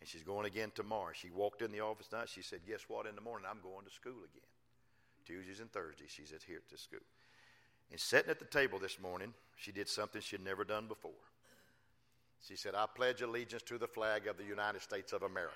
and 0.00 0.08
she's 0.08 0.22
going 0.22 0.46
again 0.46 0.72
tomorrow. 0.74 1.12
She 1.14 1.30
walked 1.30 1.62
in 1.62 1.70
the 1.70 1.80
office 1.80 2.08
tonight. 2.08 2.28
She 2.28 2.42
said, 2.42 2.60
Guess 2.66 2.82
what? 2.88 3.06
In 3.06 3.14
the 3.14 3.20
morning, 3.20 3.46
I'm 3.48 3.60
going 3.62 3.84
to 3.84 3.92
school 3.92 4.18
again. 4.18 4.48
Tuesdays 5.24 5.60
and 5.60 5.70
Thursdays, 5.70 6.10
she's 6.10 6.32
at 6.32 6.42
here 6.42 6.62
to 6.68 6.78
school. 6.78 6.98
And 7.90 8.00
sitting 8.00 8.30
at 8.30 8.38
the 8.38 8.44
table 8.44 8.78
this 8.78 9.00
morning, 9.00 9.32
she 9.56 9.72
did 9.72 9.88
something 9.88 10.20
she'd 10.20 10.44
never 10.44 10.64
done 10.64 10.88
before. 10.88 11.12
She 12.46 12.56
said, 12.56 12.74
I 12.74 12.86
pledge 12.86 13.22
allegiance 13.22 13.62
to 13.64 13.78
the 13.78 13.86
flag 13.86 14.26
of 14.26 14.36
the 14.36 14.44
United 14.44 14.82
States 14.82 15.12
of 15.12 15.22
America 15.22 15.54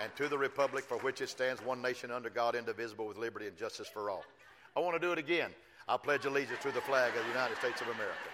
and 0.00 0.14
to 0.16 0.28
the 0.28 0.38
republic 0.38 0.84
for 0.84 0.98
which 0.98 1.20
it 1.20 1.28
stands, 1.28 1.62
one 1.62 1.80
nation 1.80 2.10
under 2.10 2.30
God, 2.30 2.54
indivisible, 2.54 3.06
with 3.06 3.16
liberty 3.16 3.46
and 3.46 3.56
justice 3.56 3.88
for 3.88 4.10
all. 4.10 4.24
I 4.76 4.80
want 4.80 4.94
to 4.94 5.00
do 5.00 5.12
it 5.12 5.18
again. 5.18 5.50
I 5.86 5.96
pledge 5.96 6.24
allegiance 6.24 6.60
to 6.62 6.72
the 6.72 6.80
flag 6.80 7.12
of 7.16 7.22
the 7.22 7.28
United 7.28 7.56
States 7.58 7.80
of 7.80 7.88
America 7.88 8.33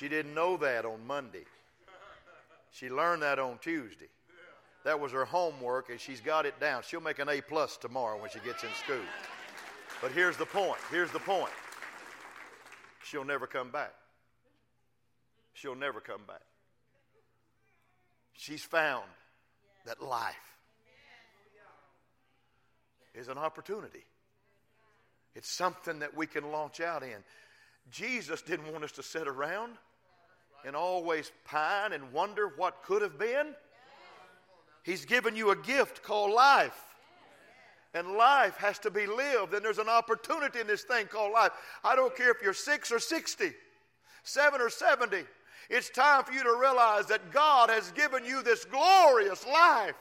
she 0.00 0.08
didn't 0.08 0.32
know 0.32 0.56
that 0.56 0.86
on 0.86 1.06
Monday. 1.06 1.44
She 2.70 2.88
learned 2.88 3.20
that 3.20 3.38
on 3.38 3.58
Tuesday. 3.60 4.08
That 4.82 4.98
was 4.98 5.12
her 5.12 5.26
homework, 5.26 5.90
and 5.90 6.00
she's 6.00 6.22
got 6.22 6.46
it 6.46 6.58
down. 6.58 6.82
She'll 6.88 7.02
make 7.02 7.18
an 7.18 7.28
A 7.28 7.42
plus 7.42 7.76
tomorrow 7.76 8.18
when 8.18 8.30
she 8.30 8.38
gets 8.38 8.64
in 8.64 8.70
school. 8.82 9.04
But 10.00 10.12
here's 10.12 10.38
the 10.38 10.46
point. 10.46 10.78
Here's 10.90 11.10
the 11.10 11.18
point. 11.18 11.52
She'll 13.04 13.26
never 13.26 13.46
come 13.46 13.70
back. 13.70 13.92
She'll 15.52 15.74
never 15.74 16.00
come 16.00 16.22
back. 16.26 16.40
She's 18.32 18.64
found 18.64 19.04
that 19.84 20.02
life 20.02 20.34
is 23.14 23.28
an 23.28 23.36
opportunity. 23.36 24.06
It's 25.34 25.54
something 25.54 25.98
that 25.98 26.16
we 26.16 26.26
can 26.26 26.50
launch 26.50 26.80
out 26.80 27.02
in. 27.02 27.22
Jesus 27.90 28.40
didn't 28.40 28.72
want 28.72 28.82
us 28.84 28.92
to 28.92 29.02
sit 29.02 29.28
around 29.28 29.76
and 30.64 30.76
always 30.76 31.30
pine 31.44 31.92
and 31.92 32.12
wonder 32.12 32.52
what 32.56 32.82
could 32.82 33.02
have 33.02 33.18
been. 33.18 33.54
He's 34.82 35.04
given 35.04 35.36
you 35.36 35.50
a 35.50 35.56
gift 35.56 36.02
called 36.02 36.32
life. 36.32 36.78
And 37.92 38.12
life 38.12 38.56
has 38.56 38.78
to 38.80 38.90
be 38.90 39.06
lived. 39.06 39.52
And 39.52 39.64
there's 39.64 39.78
an 39.78 39.88
opportunity 39.88 40.60
in 40.60 40.66
this 40.66 40.82
thing 40.82 41.06
called 41.06 41.32
life. 41.32 41.50
I 41.82 41.96
don't 41.96 42.14
care 42.16 42.30
if 42.30 42.36
you're 42.42 42.54
six 42.54 42.92
or 42.92 43.00
60, 43.00 43.52
seven 44.22 44.60
or 44.60 44.70
70. 44.70 45.24
It's 45.68 45.90
time 45.90 46.24
for 46.24 46.32
you 46.32 46.42
to 46.42 46.56
realize 46.60 47.06
that 47.06 47.32
God 47.32 47.70
has 47.70 47.90
given 47.92 48.24
you 48.24 48.42
this 48.42 48.64
glorious 48.64 49.44
life. 49.46 49.94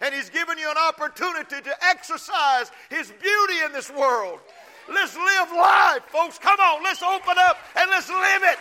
And 0.00 0.14
He's 0.14 0.30
given 0.30 0.58
you 0.58 0.70
an 0.70 0.76
opportunity 0.76 1.60
to 1.60 1.84
exercise 1.84 2.70
His 2.90 3.10
beauty 3.10 3.64
in 3.64 3.72
this 3.72 3.90
world. 3.90 4.40
Let's 4.92 5.16
live 5.16 5.52
life, 5.52 6.02
folks. 6.08 6.38
Come 6.38 6.58
on, 6.58 6.82
let's 6.82 7.02
open 7.02 7.34
up 7.38 7.56
and 7.76 7.88
let's 7.90 8.08
live 8.08 8.42
it. 8.42 8.58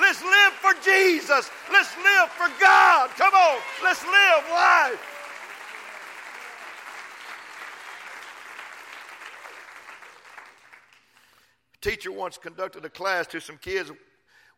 Let's 0.00 0.22
live 0.22 0.52
for 0.54 0.72
Jesus. 0.82 1.50
Let's 1.70 1.94
live 1.96 2.28
for 2.30 2.48
God. 2.60 3.10
Come 3.10 3.34
on, 3.34 3.58
let's 3.82 4.02
live 4.02 4.44
life. 4.50 5.10
teacher 11.80 12.12
once 12.12 12.38
conducted 12.38 12.84
a 12.84 12.90
class 12.90 13.26
to 13.28 13.40
some 13.40 13.58
kids 13.58 13.90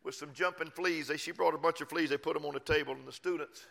with 0.04 0.14
some 0.14 0.32
jumping 0.32 0.70
fleas. 0.70 1.08
They, 1.08 1.16
she 1.16 1.32
brought 1.32 1.54
a 1.54 1.58
bunch 1.58 1.80
of 1.80 1.88
fleas. 1.88 2.10
They 2.10 2.16
put 2.16 2.34
them 2.34 2.44
on 2.44 2.54
the 2.54 2.60
table, 2.60 2.92
and 2.92 3.06
the 3.06 3.12
students 3.12 3.64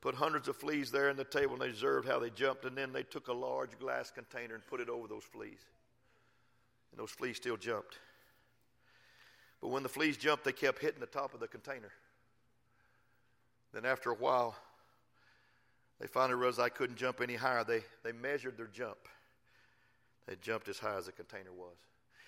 put 0.00 0.14
hundreds 0.14 0.48
of 0.48 0.56
fleas 0.56 0.90
there 0.90 1.10
in 1.10 1.16
the 1.16 1.24
table, 1.24 1.52
and 1.52 1.62
they 1.62 1.68
observed 1.68 2.08
how 2.08 2.18
they 2.18 2.30
jumped. 2.30 2.64
And 2.64 2.76
then 2.76 2.92
they 2.92 3.04
took 3.04 3.28
a 3.28 3.32
large 3.32 3.78
glass 3.78 4.10
container 4.10 4.54
and 4.54 4.66
put 4.66 4.80
it 4.80 4.88
over 4.88 5.06
those 5.06 5.24
fleas. 5.24 5.60
And 6.90 7.00
those 7.00 7.10
fleas 7.10 7.36
still 7.36 7.56
jumped. 7.56 7.98
But 9.62 9.68
when 9.68 9.82
the 9.82 9.88
fleas 9.88 10.18
jumped, 10.18 10.44
they 10.44 10.52
kept 10.52 10.80
hitting 10.80 11.00
the 11.00 11.06
top 11.06 11.32
of 11.32 11.40
the 11.40 11.48
container. 11.48 11.92
Then 13.72 13.86
after 13.86 14.10
a 14.10 14.14
while, 14.14 14.54
They 16.02 16.08
finally 16.08 16.34
realized 16.34 16.58
I 16.58 16.68
couldn't 16.68 16.96
jump 16.96 17.20
any 17.20 17.36
higher. 17.36 17.62
They, 17.62 17.82
they 18.02 18.10
measured 18.10 18.56
their 18.56 18.66
jump. 18.66 18.98
They 20.26 20.34
jumped 20.42 20.68
as 20.68 20.80
high 20.80 20.96
as 20.96 21.06
the 21.06 21.12
container 21.12 21.52
was. 21.52 21.76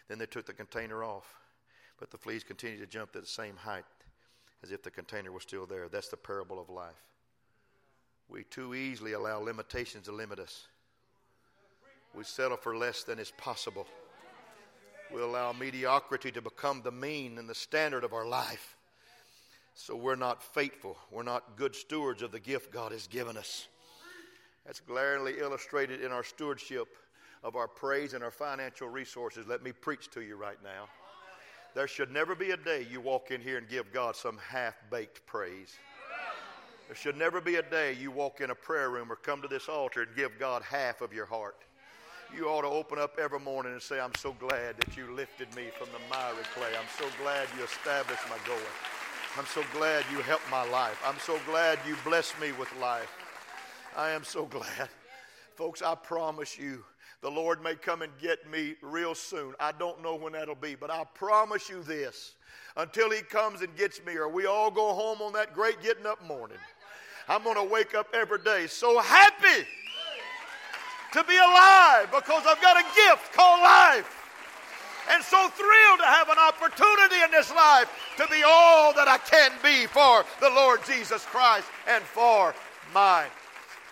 Then 0.07 0.19
they 0.19 0.27
took 0.27 0.47
the 0.47 0.53
container 0.53 1.03
off, 1.03 1.27
but 1.99 2.13
the 2.13 2.17
fleas 2.17 2.45
continued 2.45 2.79
to 2.79 2.87
jump 2.87 3.13
to 3.13 3.21
the 3.21 3.27
same 3.27 3.57
height 3.57 3.85
as 4.63 4.71
if 4.71 4.85
the 4.85 4.93
container 4.93 5.33
was 5.33 5.43
still 5.43 5.67
there. 5.67 5.89
That's 5.89 6.07
the 6.07 6.17
parable 6.17 6.61
of 6.61 6.71
life. 6.71 7.03
We 8.29 8.45
too 8.45 8.77
easily 8.77 9.15
allow 9.15 9.41
limitations 9.41 10.05
to 10.05 10.13
limit 10.13 10.39
us. 10.39 10.69
We 12.15 12.23
settle 12.23 12.57
for 12.57 12.77
less 12.77 13.03
than 13.03 13.19
is 13.19 13.33
possible. 13.37 13.89
We 15.15 15.23
allow 15.23 15.53
mediocrity 15.53 16.33
to 16.33 16.43
become 16.43 16.83
the 16.83 16.91
mean 16.91 17.39
and 17.39 17.49
the 17.49 17.55
standard 17.55 18.03
of 18.03 18.13
our 18.13 18.27
life. 18.27 18.77
So 19.77 19.95
we're 19.95 20.17
not 20.17 20.43
faithful. 20.43 20.97
We're 21.11 21.23
not 21.23 21.57
good 21.57 21.77
stewards 21.77 22.23
of 22.23 22.33
the 22.33 22.41
gift 22.41 22.73
God 22.73 22.91
has 22.91 23.07
given 23.07 23.37
us. 23.37 23.69
That's 24.67 24.81
glaringly 24.81 25.35
illustrated 25.39 26.01
in 26.01 26.11
our 26.11 26.25
stewardship 26.25 26.89
of 27.45 27.55
our 27.55 27.69
praise 27.69 28.15
and 28.15 28.25
our 28.25 28.31
financial 28.31 28.89
resources. 28.89 29.47
Let 29.47 29.63
me 29.63 29.71
preach 29.71 30.11
to 30.13 30.21
you 30.21 30.37
right 30.37 30.59
now. 30.65 30.89
There 31.75 31.89
should 31.89 32.11
never 32.11 32.35
be 32.35 32.51
a 32.51 32.57
day 32.57 32.87
you 32.91 33.01
walk 33.01 33.31
in 33.31 33.41
here 33.41 33.59
and 33.59 33.69
give 33.69 33.93
God 33.93 34.17
some 34.17 34.39
half 34.39 34.75
baked 34.91 35.25
praise. 35.27 35.77
There 36.89 36.97
should 36.97 37.17
never 37.17 37.41
be 37.41 37.57
a 37.57 37.63
day 37.63 37.93
you 37.93 38.11
walk 38.11 38.41
in 38.41 38.51
a 38.51 38.55
prayer 38.55 38.91
room 38.91 39.13
or 39.13 39.17
come 39.17 39.43
to 39.43 39.49
this 39.49 39.69
altar 39.69 40.03
and 40.03 40.17
give 40.17 40.39
God 40.39 40.63
half 40.63 41.01
of 41.01 41.13
your 41.13 41.27
heart. 41.27 41.57
You 42.37 42.49
ought 42.49 42.63
to 42.63 42.69
open 42.69 42.99
up 42.99 43.17
every 43.23 43.39
morning 43.39 43.73
and 43.73 43.81
say, 43.81 44.01
I'm 44.01 44.15
so 44.17 44.33
glad 44.41 44.77
that 44.79 44.97
you 44.97 45.15
lifted 45.15 45.55
me 45.55 45.67
from 45.79 45.87
the 45.93 46.01
miry 46.11 46.43
clay. 46.53 46.71
I'm 46.77 46.89
so 46.99 47.05
glad 47.23 47.47
you 47.57 47.63
established 47.63 48.23
my 48.29 48.37
going. 48.45 48.61
I'm 49.39 49.47
so 49.47 49.63
glad 49.73 50.05
you 50.11 50.19
helped 50.19 50.51
my 50.51 50.69
life. 50.69 51.01
I'm 51.07 51.19
so 51.21 51.39
glad 51.47 51.79
you 51.87 51.95
blessed 52.05 52.41
me 52.41 52.51
with 52.53 52.69
life. 52.81 53.09
I 53.97 54.11
am 54.11 54.25
so 54.25 54.47
glad. 54.51 54.89
Folks, 55.55 55.81
I 55.81 55.95
promise 55.95 56.59
you, 56.59 56.83
the 57.21 57.31
Lord 57.31 57.63
may 57.63 57.77
come 57.77 58.03
and 58.03 58.11
get 58.21 58.51
me 58.51 58.75
real 58.83 59.15
soon. 59.15 59.55
I 59.61 59.71
don't 59.71 60.03
know 60.03 60.17
when 60.17 60.33
that'll 60.33 60.57
be, 60.57 60.75
but 60.75 60.91
I 60.91 61.05
promise 61.15 61.69
you 61.69 61.85
this 61.85 62.35
until 62.77 63.13
He 63.13 63.21
comes 63.21 63.61
and 63.61 63.77
gets 63.77 64.05
me, 64.05 64.17
or 64.17 64.29
we 64.29 64.47
all 64.47 64.73
go 64.73 64.93
home 64.93 65.23
on 65.23 65.33
that 65.35 65.55
great 65.55 65.81
getting 65.83 66.07
up 66.07 66.25
morning. 66.27 66.59
I'm 67.29 67.45
going 67.45 67.57
to 67.57 67.73
wake 67.73 67.95
up 67.95 68.09
every 68.13 68.43
day 68.43 68.67
so 68.67 68.99
happy 68.99 69.67
to 71.15 71.25
be 71.25 71.37
alive 71.37 72.11
because 72.11 72.43
I've 72.47 72.61
got 72.61 72.77
a 72.77 72.85
gift 72.95 73.33
called 73.33 73.61
life. 73.61 74.21
And 75.11 75.23
so 75.23 75.49
thrilled 75.49 76.01
to 76.01 76.07
have 76.07 76.29
an 76.29 76.39
opportunity 76.39 77.23
in 77.23 77.31
this 77.31 77.51
life 77.51 77.89
to 78.17 78.27
be 78.29 78.43
all 78.45 78.93
that 78.95 79.07
I 79.07 79.19
can 79.19 79.53
be 79.63 79.87
for 79.87 80.25
the 80.41 80.51
Lord 80.51 80.81
Jesus 80.87 81.25
Christ 81.25 81.69
and 81.87 82.03
for 82.03 82.55
my 82.93 83.27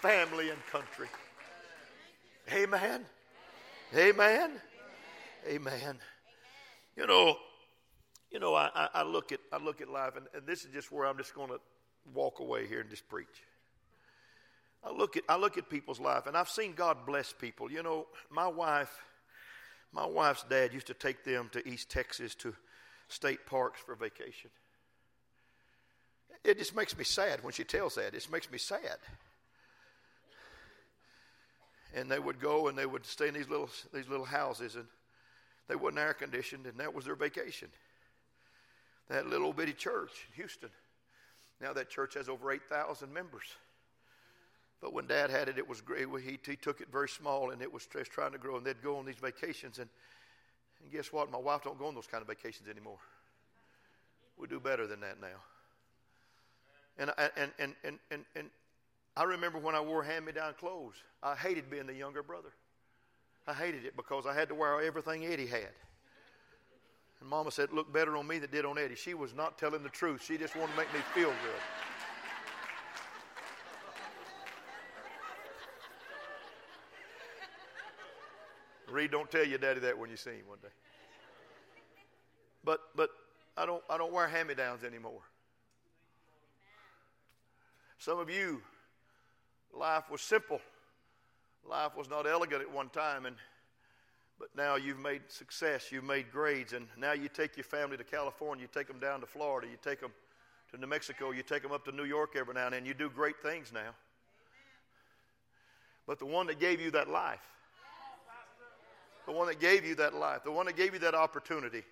family 0.00 0.50
and 0.50 0.58
country. 0.66 1.08
Amen. 2.52 3.04
Amen. 3.94 4.50
Amen. 5.46 5.98
You 6.96 7.06
know, 7.06 7.37
you 8.32 8.40
know, 8.40 8.54
I, 8.54 8.88
I 8.94 9.02
look 9.02 9.30
at 9.30 9.40
I 9.52 9.58
look 9.58 9.80
at 9.80 9.88
life, 9.88 10.16
and, 10.16 10.26
and 10.35 10.46
this 10.46 10.64
is 10.64 10.72
just 10.72 10.90
where 10.90 11.06
I'm 11.06 11.18
just 11.18 11.35
going 11.35 11.48
to 11.50 11.61
walk 12.14 12.40
away 12.40 12.66
here 12.66 12.80
and 12.80 12.90
just 12.90 13.08
preach. 13.08 13.28
I 14.84 14.90
look 14.90 15.16
at 15.16 15.22
I 15.28 15.36
look 15.36 15.58
at 15.58 15.70
people's 15.70 16.00
life, 16.00 16.26
and 16.26 16.36
I've 16.36 16.48
seen 16.48 16.72
God 16.72 17.06
bless 17.06 17.32
people. 17.32 17.70
You 17.70 17.82
know, 17.82 18.06
my 18.30 18.48
wife, 18.48 18.92
my 19.92 20.06
wife's 20.06 20.44
dad 20.44 20.72
used 20.72 20.88
to 20.88 20.94
take 20.94 21.24
them 21.24 21.48
to 21.52 21.66
East 21.68 21.90
Texas 21.90 22.34
to 22.36 22.54
state 23.08 23.46
parks 23.46 23.80
for 23.80 23.94
vacation. 23.94 24.50
It 26.44 26.58
just 26.58 26.74
makes 26.74 26.96
me 26.96 27.04
sad 27.04 27.44
when 27.44 27.52
she 27.52 27.62
tells 27.62 27.94
that. 27.94 28.08
It 28.08 28.14
just 28.14 28.32
makes 28.32 28.50
me 28.50 28.58
sad. 28.58 28.98
And 31.94 32.10
they 32.10 32.18
would 32.18 32.40
go 32.40 32.68
and 32.68 32.76
they 32.76 32.86
would 32.86 33.06
stay 33.06 33.28
in 33.28 33.34
these 33.34 33.48
little 33.48 33.70
these 33.94 34.08
little 34.08 34.24
houses, 34.24 34.74
and 34.74 34.86
they 35.68 35.76
wasn't 35.76 36.00
air 36.00 36.14
conditioned, 36.14 36.66
and 36.66 36.78
that 36.78 36.92
was 36.92 37.04
their 37.04 37.14
vacation. 37.14 37.68
A 39.10 39.22
little 39.22 39.52
bitty 39.52 39.74
church 39.74 40.10
in 40.30 40.36
Houston. 40.36 40.70
Now 41.60 41.72
that 41.74 41.90
church 41.90 42.14
has 42.14 42.28
over 42.28 42.50
8,000 42.50 43.12
members. 43.12 43.44
But 44.82 44.92
when 44.92 45.06
Dad 45.06 45.30
had 45.30 45.48
it, 45.48 45.56
it 45.58 45.66
was 45.66 45.80
great. 45.80 46.08
He, 46.22 46.38
he 46.44 46.56
took 46.56 46.80
it 46.80 46.88
very 46.90 47.08
small, 47.08 47.50
and 47.50 47.62
it 47.62 47.72
was 47.72 47.86
just 47.86 48.10
trying 48.10 48.32
to 48.32 48.38
grow. 48.38 48.56
And 48.56 48.66
they'd 48.66 48.82
go 48.82 48.96
on 48.98 49.06
these 49.06 49.16
vacations, 49.16 49.78
and, 49.78 49.88
and 50.82 50.92
guess 50.92 51.12
what? 51.12 51.30
My 51.30 51.38
wife 51.38 51.62
don't 51.62 51.78
go 51.78 51.86
on 51.86 51.94
those 51.94 52.08
kind 52.08 52.20
of 52.20 52.26
vacations 52.26 52.68
anymore. 52.68 52.98
We 54.36 54.48
do 54.48 54.58
better 54.58 54.88
than 54.88 55.00
that 55.00 55.20
now. 55.20 55.38
And 56.98 57.10
and 57.36 57.52
and 57.58 57.74
and 57.84 57.98
and, 58.10 58.24
and 58.34 58.50
I 59.16 59.22
remember 59.22 59.58
when 59.58 59.74
I 59.74 59.80
wore 59.80 60.02
hand-me-down 60.02 60.54
clothes. 60.58 60.94
I 61.22 61.36
hated 61.36 61.70
being 61.70 61.86
the 61.86 61.94
younger 61.94 62.22
brother. 62.22 62.50
I 63.46 63.52
hated 63.52 63.84
it 63.84 63.96
because 63.96 64.26
I 64.26 64.34
had 64.34 64.48
to 64.48 64.54
wear 64.54 64.82
everything 64.82 65.24
Eddie 65.26 65.46
had. 65.46 65.70
And 67.20 67.28
Mama 67.28 67.52
said 67.52 67.68
it 67.68 67.74
looked 67.74 67.92
better 67.92 68.16
on 68.16 68.26
me 68.26 68.36
than 68.36 68.44
it 68.44 68.52
did 68.52 68.64
on 68.64 68.78
Eddie. 68.78 68.96
She 68.96 69.14
was 69.14 69.32
not 69.32 69.58
telling 69.58 69.82
the 69.84 69.88
truth. 69.88 70.24
She 70.26 70.36
just 70.38 70.56
wanted 70.56 70.72
to 70.72 70.78
make 70.78 70.92
me 70.92 71.00
feel 71.14 71.30
good. 71.30 71.60
Reed, 78.92 79.11
don't 79.11 79.31
tell 79.31 79.44
your 79.44 79.59
daddy 79.59 79.81
that 79.81 79.98
when 79.98 80.11
you 80.11 80.16
see 80.16 80.31
him 80.31 80.46
one 80.46 80.59
day. 80.61 80.68
But 82.64 82.81
but 82.94 83.11
I 83.57 83.66
don't 83.66 83.83
I 83.90 83.98
don't 83.98 84.12
wear 84.12 84.28
hand-me-downs 84.28 84.85
anymore. 84.85 85.22
Some 87.98 88.18
of 88.18 88.28
you, 88.28 88.61
life 89.72 90.11
was 90.11 90.20
simple. 90.20 90.61
Life 91.68 91.96
was 91.96 92.11
not 92.11 92.26
elegant 92.26 92.61
at 92.61 92.70
one 92.70 92.88
time, 92.88 93.26
and 93.26 93.37
but 94.38 94.48
now 94.57 94.74
you've 94.74 94.98
made 94.98 95.22
success, 95.28 95.92
you've 95.92 96.02
made 96.02 96.33
grades, 96.33 96.72
and 96.72 96.88
now 96.98 97.12
you 97.12 97.28
take 97.28 97.57
your 97.57 97.64
family 97.64 97.96
to 97.96 98.02
California, 98.02 98.62
you 98.62 98.68
take 98.72 98.88
them 98.88 98.98
down 98.98 99.20
to 99.20 99.26
Florida, 99.26 99.68
you 99.70 99.76
take 99.81 100.00
them 100.00 100.11
to 100.72 100.78
New 100.78 100.88
Mexico, 100.88 101.31
you 101.31 101.44
take 101.44 101.62
them 101.62 101.70
up 101.70 101.85
to 101.85 101.92
New 101.92 102.05
York 102.05 102.35
every 102.37 102.55
now 102.55 102.66
and 102.66 102.74
then. 102.74 102.85
You 102.85 102.94
do 102.94 103.09
great 103.09 103.40
things 103.40 103.70
now. 103.72 103.94
But 106.07 106.18
the 106.18 106.26
one 106.26 106.48
that 106.48 106.59
gave 106.59 106.81
you 106.81 106.90
that 106.90 107.09
life, 107.09 107.38
the 109.26 109.32
one 109.32 109.46
that 109.46 109.61
gave 109.61 109.85
you 109.85 109.94
that 109.96 110.14
life, 110.14 110.44
the 110.44 110.52
one 110.52 110.66
that 110.66 110.76
gave 110.76 110.92
you 110.92 110.98
that 111.00 111.14
opportunity, 111.14 111.82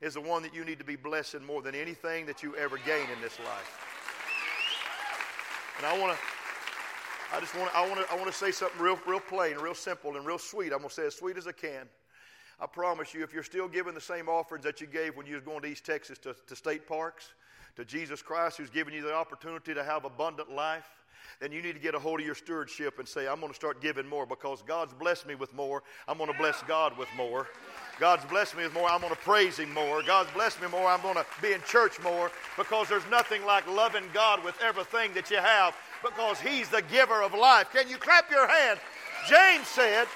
is 0.00 0.14
the 0.14 0.20
one 0.20 0.42
that 0.42 0.54
you 0.54 0.64
need 0.64 0.78
to 0.78 0.84
be 0.84 0.96
blessed 0.96 1.34
in 1.34 1.44
more 1.44 1.62
than 1.62 1.74
anything 1.74 2.26
that 2.26 2.42
you 2.42 2.54
ever 2.56 2.76
gain 2.78 3.06
in 3.14 3.20
this 3.22 3.38
life. 3.38 3.94
And 5.78 5.86
I 5.86 5.98
want 5.98 6.16
to, 6.16 7.36
I 7.36 7.40
just 7.40 7.54
want 7.56 7.70
to, 7.70 7.76
I 7.76 7.88
want 7.88 8.00
to, 8.00 8.12
I 8.12 8.16
want 8.16 8.26
to 8.26 8.32
say 8.32 8.50
something 8.50 8.80
real, 8.80 8.98
real 9.06 9.20
plain, 9.20 9.56
real 9.56 9.74
simple, 9.74 10.16
and 10.16 10.26
real 10.26 10.38
sweet. 10.38 10.72
I'm 10.72 10.78
going 10.78 10.88
to 10.88 10.94
say 10.94 11.06
as 11.06 11.16
sweet 11.16 11.36
as 11.36 11.46
I 11.46 11.52
can. 11.52 11.88
I 12.60 12.66
promise 12.66 13.12
you, 13.12 13.24
if 13.24 13.32
you're 13.32 13.42
still 13.42 13.66
giving 13.66 13.94
the 13.94 14.00
same 14.00 14.28
offerings 14.28 14.64
that 14.64 14.80
you 14.80 14.86
gave 14.86 15.16
when 15.16 15.26
you 15.26 15.34
was 15.34 15.42
going 15.42 15.62
to 15.62 15.68
East 15.68 15.84
Texas 15.84 16.18
to, 16.18 16.36
to 16.46 16.54
state 16.54 16.86
parks, 16.86 17.32
to 17.76 17.84
Jesus 17.84 18.22
Christ, 18.22 18.58
who's 18.58 18.70
given 18.70 18.94
you 18.94 19.02
the 19.02 19.14
opportunity 19.14 19.74
to 19.74 19.84
have 19.84 20.04
abundant 20.04 20.50
life, 20.50 20.88
then 21.40 21.50
you 21.50 21.62
need 21.62 21.72
to 21.72 21.80
get 21.80 21.94
a 21.94 21.98
hold 21.98 22.20
of 22.20 22.26
your 22.26 22.34
stewardship 22.34 22.98
and 22.98 23.08
say, 23.08 23.26
I'm 23.26 23.40
going 23.40 23.50
to 23.50 23.56
start 23.56 23.80
giving 23.80 24.06
more 24.06 24.24
because 24.24 24.62
God's 24.62 24.92
blessed 24.94 25.26
me 25.26 25.34
with 25.34 25.52
more. 25.52 25.82
I'm 26.06 26.16
going 26.16 26.30
to 26.32 26.38
bless 26.38 26.62
God 26.62 26.96
with 26.96 27.08
more. 27.16 27.48
God's 27.98 28.24
blessed 28.26 28.56
me 28.56 28.64
with 28.64 28.74
more. 28.74 28.88
I'm 28.88 29.00
going 29.00 29.12
to 29.12 29.18
praise 29.18 29.58
Him 29.58 29.72
more. 29.72 30.02
God's 30.02 30.30
blessed 30.32 30.62
me 30.62 30.68
more. 30.68 30.88
I'm 30.88 31.02
going 31.02 31.16
to 31.16 31.26
be 31.42 31.52
in 31.52 31.60
church 31.62 32.00
more 32.02 32.30
because 32.56 32.88
there's 32.88 33.06
nothing 33.10 33.44
like 33.44 33.66
loving 33.68 34.04
God 34.12 34.44
with 34.44 34.56
everything 34.62 35.12
that 35.14 35.30
you 35.30 35.38
have 35.38 35.74
because 36.02 36.40
He's 36.40 36.68
the 36.68 36.82
giver 36.82 37.22
of 37.22 37.34
life. 37.34 37.68
Can 37.72 37.88
you 37.88 37.96
clap 37.96 38.30
your 38.30 38.46
hand? 38.46 38.78
James 39.28 39.66
said, 39.66 40.06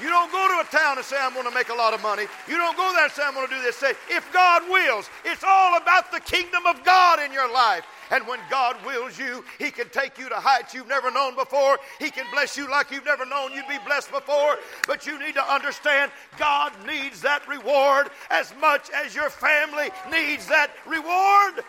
you 0.00 0.08
don't 0.08 0.32
go 0.32 0.48
to 0.48 0.68
a 0.68 0.70
town 0.70 0.96
and 0.96 1.04
say, 1.04 1.16
I'm 1.20 1.34
going 1.34 1.46
to 1.46 1.54
make 1.54 1.68
a 1.68 1.74
lot 1.74 1.94
of 1.94 2.02
money. 2.02 2.24
You 2.48 2.56
don't 2.56 2.76
go 2.76 2.92
there 2.94 3.04
and 3.04 3.12
say, 3.12 3.22
I'm 3.24 3.34
going 3.34 3.48
to 3.48 3.54
do 3.54 3.62
this. 3.62 3.76
Say, 3.76 3.92
if 4.08 4.30
God 4.32 4.62
wills, 4.70 5.10
it's 5.24 5.44
all 5.46 5.76
about 5.76 6.10
the 6.10 6.20
kingdom 6.20 6.66
of 6.66 6.82
God 6.84 7.20
in 7.20 7.32
your 7.32 7.52
life. 7.52 7.84
And 8.10 8.26
when 8.26 8.40
God 8.50 8.76
wills 8.84 9.18
you, 9.18 9.44
He 9.58 9.70
can 9.70 9.88
take 9.90 10.18
you 10.18 10.28
to 10.28 10.34
heights 10.34 10.74
you've 10.74 10.88
never 10.88 11.10
known 11.10 11.36
before. 11.36 11.78
He 11.98 12.10
can 12.10 12.26
bless 12.32 12.56
you 12.56 12.68
like 12.68 12.90
you've 12.90 13.04
never 13.04 13.24
known 13.24 13.52
you'd 13.52 13.68
be 13.68 13.78
blessed 13.86 14.10
before. 14.10 14.56
But 14.86 15.06
you 15.06 15.18
need 15.18 15.34
to 15.34 15.52
understand 15.52 16.10
God 16.38 16.72
needs 16.86 17.20
that 17.22 17.46
reward 17.46 18.10
as 18.30 18.52
much 18.60 18.90
as 18.90 19.14
your 19.14 19.30
family 19.30 19.90
needs 20.10 20.46
that 20.48 20.70
reward. 20.86 21.64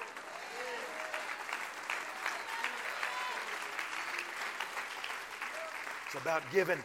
It's 6.08 6.22
about 6.22 6.44
giving. 6.52 6.84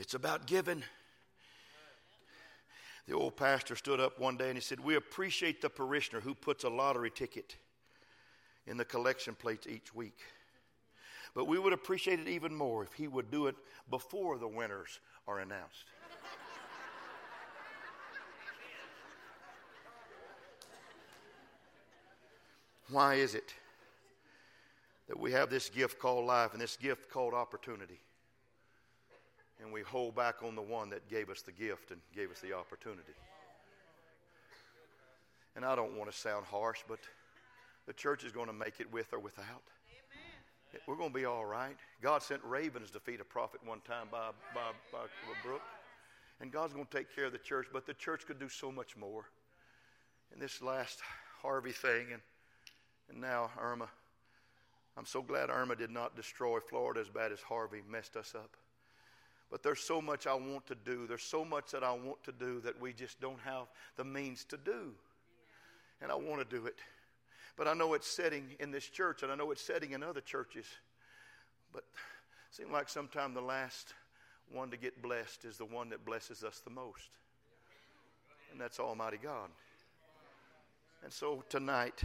It's 0.00 0.14
about 0.14 0.46
giving. 0.46 0.82
The 3.06 3.14
old 3.14 3.36
pastor 3.36 3.76
stood 3.76 4.00
up 4.00 4.18
one 4.18 4.38
day 4.38 4.46
and 4.48 4.56
he 4.56 4.62
said, 4.62 4.80
We 4.80 4.94
appreciate 4.94 5.60
the 5.60 5.68
parishioner 5.68 6.22
who 6.22 6.34
puts 6.34 6.64
a 6.64 6.70
lottery 6.70 7.10
ticket 7.10 7.56
in 8.66 8.78
the 8.78 8.84
collection 8.86 9.34
plates 9.34 9.66
each 9.66 9.94
week. 9.94 10.18
But 11.34 11.44
we 11.44 11.58
would 11.58 11.74
appreciate 11.74 12.18
it 12.18 12.28
even 12.28 12.54
more 12.54 12.82
if 12.82 12.94
he 12.94 13.08
would 13.08 13.30
do 13.30 13.46
it 13.46 13.56
before 13.90 14.38
the 14.38 14.48
winners 14.48 15.00
are 15.28 15.40
announced. 15.40 15.84
Why 22.88 23.16
is 23.16 23.34
it 23.34 23.52
that 25.08 25.20
we 25.20 25.32
have 25.32 25.50
this 25.50 25.68
gift 25.68 25.98
called 25.98 26.24
life 26.24 26.52
and 26.52 26.62
this 26.62 26.76
gift 26.76 27.10
called 27.10 27.34
opportunity. 27.34 28.00
And 29.62 29.72
we 29.72 29.82
hold 29.82 30.14
back 30.14 30.42
on 30.42 30.54
the 30.54 30.62
one 30.62 30.90
that 30.90 31.08
gave 31.08 31.28
us 31.28 31.42
the 31.42 31.52
gift 31.52 31.90
and 31.90 32.00
gave 32.14 32.30
us 32.30 32.40
the 32.40 32.52
opportunity. 32.52 33.12
And 35.56 35.64
I 35.64 35.74
don't 35.74 35.96
want 35.96 36.10
to 36.10 36.16
sound 36.16 36.46
harsh, 36.46 36.80
but 36.88 36.98
the 37.86 37.92
church 37.92 38.24
is 38.24 38.32
going 38.32 38.46
to 38.46 38.52
make 38.52 38.80
it 38.80 38.90
with 38.92 39.12
or 39.12 39.18
without. 39.18 39.44
Amen. 39.44 40.82
We're 40.86 40.96
going 40.96 41.10
to 41.10 41.18
be 41.18 41.24
all 41.24 41.44
right. 41.44 41.76
God 42.00 42.22
sent 42.22 42.42
ravens 42.44 42.90
to 42.92 43.00
feed 43.00 43.20
a 43.20 43.24
prophet 43.24 43.60
one 43.64 43.80
time 43.80 44.06
by, 44.10 44.30
by, 44.54 44.70
by 44.92 44.98
a 45.04 45.46
brook. 45.46 45.62
And 46.40 46.50
God's 46.50 46.72
going 46.72 46.86
to 46.86 46.96
take 46.96 47.14
care 47.14 47.26
of 47.26 47.32
the 47.32 47.38
church, 47.38 47.66
but 47.72 47.86
the 47.86 47.94
church 47.94 48.26
could 48.26 48.38
do 48.38 48.48
so 48.48 48.72
much 48.72 48.96
more. 48.96 49.24
And 50.32 50.40
this 50.40 50.62
last 50.62 51.00
Harvey 51.42 51.72
thing, 51.72 52.06
and, 52.12 52.22
and 53.10 53.20
now 53.20 53.50
Irma, 53.60 53.88
I'm 54.96 55.06
so 55.06 55.22
glad 55.22 55.50
Irma 55.50 55.76
did 55.76 55.90
not 55.90 56.16
destroy 56.16 56.60
Florida 56.60 57.00
as 57.00 57.08
bad 57.08 57.32
as 57.32 57.40
Harvey 57.40 57.82
messed 57.88 58.16
us 58.16 58.34
up. 58.34 58.56
But 59.50 59.62
there's 59.62 59.80
so 59.80 60.00
much 60.00 60.26
I 60.26 60.34
want 60.34 60.66
to 60.68 60.76
do. 60.76 61.06
There's 61.06 61.24
so 61.24 61.44
much 61.44 61.72
that 61.72 61.82
I 61.82 61.92
want 61.92 62.22
to 62.24 62.32
do 62.32 62.60
that 62.60 62.80
we 62.80 62.92
just 62.92 63.20
don't 63.20 63.40
have 63.40 63.66
the 63.96 64.04
means 64.04 64.44
to 64.44 64.56
do. 64.56 64.92
And 66.00 66.12
I 66.12 66.14
want 66.14 66.38
to 66.38 66.56
do 66.56 66.66
it. 66.66 66.78
But 67.56 67.66
I 67.66 67.74
know 67.74 67.94
it's 67.94 68.06
setting 68.06 68.54
in 68.60 68.70
this 68.70 68.86
church, 68.86 69.22
and 69.22 69.32
I 69.32 69.34
know 69.34 69.50
it's 69.50 69.62
setting 69.62 69.92
in 69.92 70.02
other 70.02 70.20
churches. 70.20 70.66
But 71.72 71.82
it 71.82 72.56
seems 72.56 72.70
like 72.70 72.88
sometimes 72.88 73.34
the 73.34 73.40
last 73.40 73.92
one 74.52 74.70
to 74.70 74.76
get 74.76 75.02
blessed 75.02 75.44
is 75.44 75.58
the 75.58 75.64
one 75.64 75.90
that 75.90 76.04
blesses 76.04 76.44
us 76.44 76.60
the 76.64 76.70
most. 76.70 77.10
And 78.52 78.60
that's 78.60 78.80
Almighty 78.80 79.18
God. 79.22 79.50
And 81.02 81.12
so 81.12 81.44
tonight, 81.48 82.02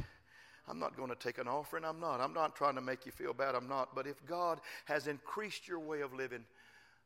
I'm 0.67 0.79
not 0.79 0.97
going 0.97 1.09
to 1.09 1.15
take 1.15 1.37
an 1.37 1.47
offering. 1.47 1.85
I'm 1.85 1.99
not. 1.99 2.21
I'm 2.21 2.33
not 2.33 2.55
trying 2.55 2.75
to 2.75 2.81
make 2.81 3.05
you 3.05 3.11
feel 3.11 3.33
bad. 3.33 3.55
I'm 3.55 3.67
not. 3.67 3.93
But 3.93 4.07
if 4.07 4.25
God 4.25 4.61
has 4.85 5.07
increased 5.07 5.67
your 5.67 5.79
way 5.79 6.01
of 6.01 6.13
living, 6.13 6.43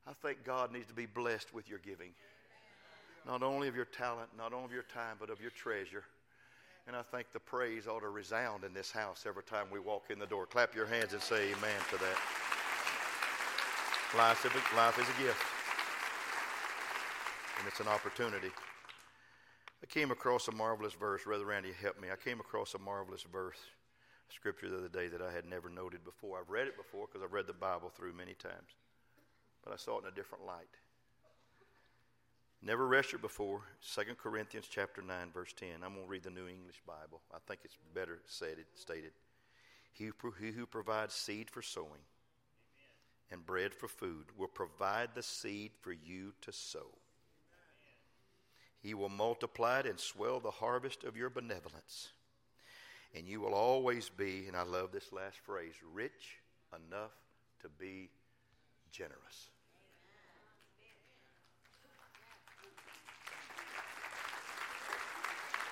I 0.09 0.13
think 0.13 0.43
God 0.43 0.73
needs 0.73 0.87
to 0.87 0.93
be 0.93 1.05
blessed 1.05 1.53
with 1.53 1.69
your 1.69 1.79
giving. 1.79 2.09
Not 3.27 3.43
only 3.43 3.67
of 3.67 3.75
your 3.75 3.85
talent, 3.85 4.29
not 4.35 4.53
only 4.53 4.65
of 4.65 4.71
your 4.71 4.85
time, 4.91 5.17
but 5.19 5.29
of 5.29 5.39
your 5.39 5.51
treasure. 5.51 6.03
And 6.87 6.95
I 6.95 7.03
think 7.03 7.27
the 7.31 7.39
praise 7.39 7.85
ought 7.87 7.99
to 7.99 8.09
resound 8.09 8.63
in 8.63 8.73
this 8.73 8.89
house 8.89 9.25
every 9.27 9.43
time 9.43 9.67
we 9.71 9.79
walk 9.79 10.05
in 10.09 10.17
the 10.17 10.25
door. 10.25 10.47
Clap 10.47 10.73
your 10.73 10.87
hands 10.87 11.13
and 11.13 11.21
say 11.21 11.51
amen 11.51 11.79
to 11.91 11.97
that. 11.99 12.17
Life 14.17 14.43
is 14.43 14.51
a, 14.51 15.21
gift, 15.21 15.45
and 17.59 17.67
it's 17.67 17.79
an 17.79 17.87
opportunity. 17.87 18.49
I 19.83 19.85
came 19.85 20.09
across 20.09 20.47
a 20.47 20.51
marvelous 20.51 20.93
verse. 20.93 21.25
Brother 21.25 21.45
Randy, 21.45 21.71
help 21.79 22.01
me. 22.01 22.07
I 22.11 22.15
came 22.15 22.39
across 22.39 22.73
a 22.73 22.79
marvelous 22.79 23.23
verse, 23.31 23.59
scripture 24.33 24.67
the 24.69 24.77
other 24.77 24.89
day 24.89 25.07
that 25.09 25.21
I 25.21 25.31
had 25.31 25.45
never 25.45 25.69
noted 25.69 26.03
before. 26.03 26.39
I've 26.39 26.49
read 26.49 26.65
it 26.65 26.75
before 26.75 27.05
because 27.05 27.23
I've 27.23 27.33
read 27.33 27.45
the 27.45 27.53
Bible 27.53 27.91
through 27.95 28.13
many 28.13 28.33
times, 28.33 28.73
but 29.69 29.75
I 29.75 29.77
saw 29.77 29.99
it 29.99 30.01
in 30.01 30.07
a 30.07 30.15
different 30.15 30.47
light. 30.47 30.67
Never 32.63 32.87
read 32.87 33.05
before. 33.21 33.61
2 33.93 34.01
Corinthians 34.15 34.67
chapter 34.67 35.03
9, 35.03 35.15
verse 35.31 35.53
10. 35.53 35.83
I'm 35.83 35.93
going 35.93 36.05
to 36.05 36.09
read 36.09 36.23
the 36.23 36.31
New 36.31 36.47
English 36.47 36.81
Bible. 36.87 37.21
I 37.31 37.37
think 37.47 37.59
it's 37.63 37.77
better 37.93 38.17
stated. 38.25 38.65
stated. 38.73 39.11
He, 39.93 40.09
he 40.41 40.51
who 40.51 40.65
provides 40.65 41.13
seed 41.13 41.51
for 41.51 41.61
sowing 41.61 42.01
and 43.31 43.45
bread 43.45 43.75
for 43.75 43.87
food 43.87 44.25
will 44.35 44.47
provide 44.47 45.09
the 45.13 45.21
seed 45.21 45.71
for 45.81 45.91
you 45.91 46.33
to 46.41 46.51
sow. 46.51 46.87
He 48.81 48.95
will 48.95 49.09
multiply 49.09 49.81
it 49.81 49.85
and 49.85 49.99
swell 49.99 50.39
the 50.39 50.49
harvest 50.49 51.03
of 51.03 51.15
your 51.15 51.29
benevolence. 51.29 52.09
And 53.15 53.27
you 53.27 53.39
will 53.39 53.53
always 53.53 54.09
be, 54.09 54.45
and 54.47 54.57
I 54.57 54.63
love 54.63 54.91
this 54.91 55.13
last 55.13 55.37
phrase, 55.37 55.75
rich 55.93 56.39
enough 56.73 57.11
to 57.61 57.69
be 57.69 58.09
generous. 58.91 59.49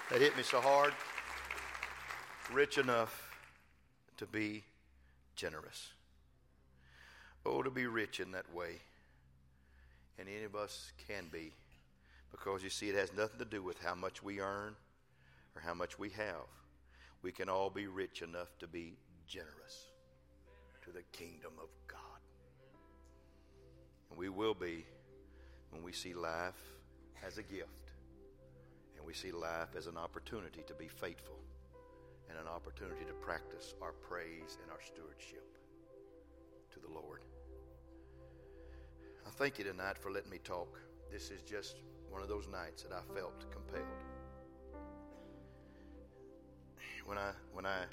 That 0.09 0.21
hit 0.21 0.37
me 0.37 0.43
so 0.43 0.61
hard. 0.61 0.93
Rich 2.53 2.77
enough 2.77 3.29
to 4.15 4.25
be 4.25 4.63
generous. 5.35 5.91
Oh, 7.45 7.61
to 7.61 7.69
be 7.69 7.87
rich 7.87 8.21
in 8.21 8.31
that 8.31 8.53
way. 8.55 8.79
And 10.17 10.29
any 10.29 10.45
of 10.45 10.55
us 10.55 10.93
can 11.09 11.25
be. 11.29 11.51
Because 12.31 12.63
you 12.63 12.69
see, 12.69 12.87
it 12.87 12.95
has 12.95 13.11
nothing 13.13 13.39
to 13.39 13.45
do 13.45 13.61
with 13.61 13.79
how 13.79 13.95
much 13.95 14.23
we 14.23 14.39
earn 14.39 14.75
or 15.55 15.61
how 15.61 15.73
much 15.73 15.99
we 15.99 16.09
have. 16.11 16.47
We 17.21 17.33
can 17.33 17.49
all 17.49 17.69
be 17.69 17.87
rich 17.87 18.21
enough 18.21 18.57
to 18.59 18.67
be 18.67 18.93
generous 19.27 19.87
to 20.85 20.91
the 20.91 21.03
kingdom 21.11 21.51
of 21.61 21.67
God. 21.85 21.99
And 24.09 24.17
we 24.17 24.29
will 24.29 24.53
be 24.53 24.85
when 25.71 25.83
we 25.83 25.91
see 25.91 26.13
life 26.13 26.53
as 27.25 27.37
a 27.37 27.43
gift 27.43 27.86
we 29.07 29.13
see 29.13 29.31
life 29.31 29.69
as 29.77 29.87
an 29.87 29.95
opportunity 29.95 30.61
to 30.67 30.73
be 30.73 30.89
faithful 30.89 31.39
and 32.29 32.37
an 32.37 32.45
opportunity 32.45 33.05
to 33.05 33.13
practice 33.13 33.73
our 33.81 33.93
praise 33.93 34.57
and 34.61 34.69
our 34.69 34.81
stewardship 34.85 35.57
to 36.69 36.79
the 36.79 36.93
Lord. 36.93 37.21
I 39.25 39.29
thank 39.29 39.57
you 39.59 39.63
tonight 39.63 39.97
for 39.97 40.11
letting 40.11 40.29
me 40.29 40.39
talk. 40.43 40.77
This 41.09 41.31
is 41.31 41.41
just 41.41 41.77
one 42.09 42.21
of 42.21 42.27
those 42.27 42.49
nights 42.49 42.83
that 42.83 42.91
I 42.91 42.99
felt 43.17 43.49
compelled. 43.49 43.85
When 47.05 47.17
I 47.17 47.31
when 47.53 47.65
I 47.65 47.83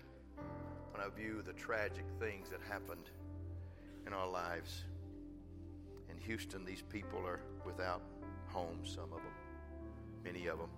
when 0.90 1.00
I 1.00 1.08
view 1.16 1.42
the 1.46 1.52
tragic 1.52 2.06
things 2.18 2.48
that 2.50 2.60
happened 2.68 3.10
in 4.04 4.12
our 4.12 4.28
lives 4.28 4.82
in 6.10 6.18
Houston, 6.26 6.64
these 6.64 6.82
people 6.82 7.20
are 7.24 7.38
without 7.64 8.02
homes, 8.48 8.90
some 8.92 9.12
of 9.12 9.18
them, 9.18 10.24
many 10.24 10.48
of 10.48 10.58
them. 10.58 10.70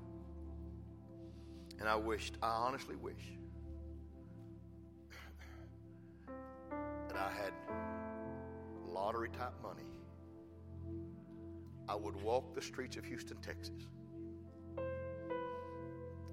And 1.78 1.88
I 1.88 1.96
wished, 1.96 2.36
I 2.42 2.48
honestly 2.48 2.96
wish 2.96 3.32
that 7.08 7.16
I 7.16 7.30
had 7.30 7.52
lottery 8.86 9.28
type 9.28 9.52
money 9.62 9.84
I 11.88 11.94
would 11.94 12.20
walk 12.22 12.54
the 12.54 12.60
streets 12.60 12.96
of 12.96 13.04
Houston, 13.04 13.36
Texas, 13.38 13.86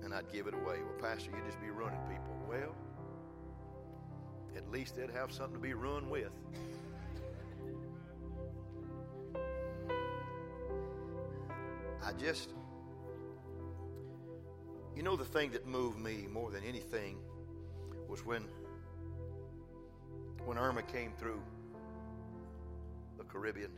and 0.03 0.13
I'd 0.13 0.31
give 0.31 0.47
it 0.47 0.55
away. 0.55 0.79
Well, 0.81 0.97
Pastor, 0.99 1.29
you'd 1.35 1.45
just 1.45 1.61
be 1.61 1.69
running 1.69 1.99
people. 2.09 2.35
Well, 2.49 2.75
at 4.57 4.67
least 4.71 4.95
they'd 4.95 5.11
have 5.11 5.31
something 5.31 5.53
to 5.53 5.59
be 5.59 5.75
run 5.75 6.09
with. 6.09 6.31
I 12.03 12.11
just, 12.13 12.49
you 15.03 15.09
know, 15.09 15.17
the 15.17 15.25
thing 15.25 15.51
that 15.51 15.67
moved 15.67 15.99
me 15.99 16.27
more 16.31 16.49
than 16.49 16.63
anything 16.63 17.17
was 18.07 18.25
when, 18.25 18.45
when 20.45 20.57
Irma 20.57 20.81
came 20.81 21.11
through 21.19 21.41
the 23.17 23.25
Caribbean 23.25 23.69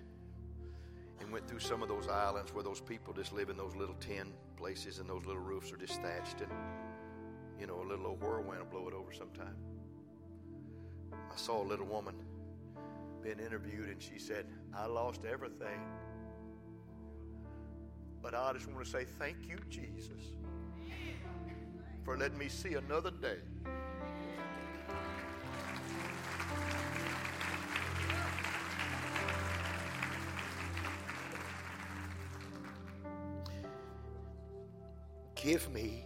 and 1.20 1.32
went 1.32 1.48
through 1.48 1.58
some 1.58 1.82
of 1.82 1.90
those 1.90 2.08
islands 2.08 2.54
where 2.54 2.64
those 2.64 2.80
people 2.80 3.12
just 3.12 3.34
live 3.34 3.50
in 3.50 3.58
those 3.58 3.76
little 3.76 3.96
tin 3.96 4.34
places 4.56 5.00
and 5.00 5.10
those 5.10 5.26
little 5.26 5.42
roofs 5.42 5.72
are 5.72 5.78
just 5.78 6.00
thatched 6.04 6.42
and 6.42 6.52
you 7.60 7.66
know 7.66 7.82
a 7.82 7.88
little 7.90 8.06
old 8.06 8.22
whirlwind 8.22 8.60
will 8.60 8.68
blow 8.68 8.88
it 8.88 8.94
over 8.94 9.12
sometime. 9.12 9.56
I 11.12 11.38
saw 11.38 11.60
a 11.60 11.66
little 11.66 11.88
woman 11.88 12.14
being 13.24 13.40
interviewed 13.40 13.90
and 13.90 14.00
she 14.00 14.20
said 14.20 14.46
i 14.78 14.86
lost 14.86 15.22
everything 15.26 15.80
but 18.22 18.36
i 18.36 18.54
just 18.54 18.68
want 18.68 18.86
to 18.86 18.92
say 18.92 19.04
thank 19.18 19.38
you 19.50 19.58
jesus 19.68 20.36
for 22.06 22.18
letting 22.18 22.38
me 22.38 22.48
see 22.48 22.76
another 22.76 23.12
day 23.12 23.40
give 35.46 35.72
me 35.72 36.04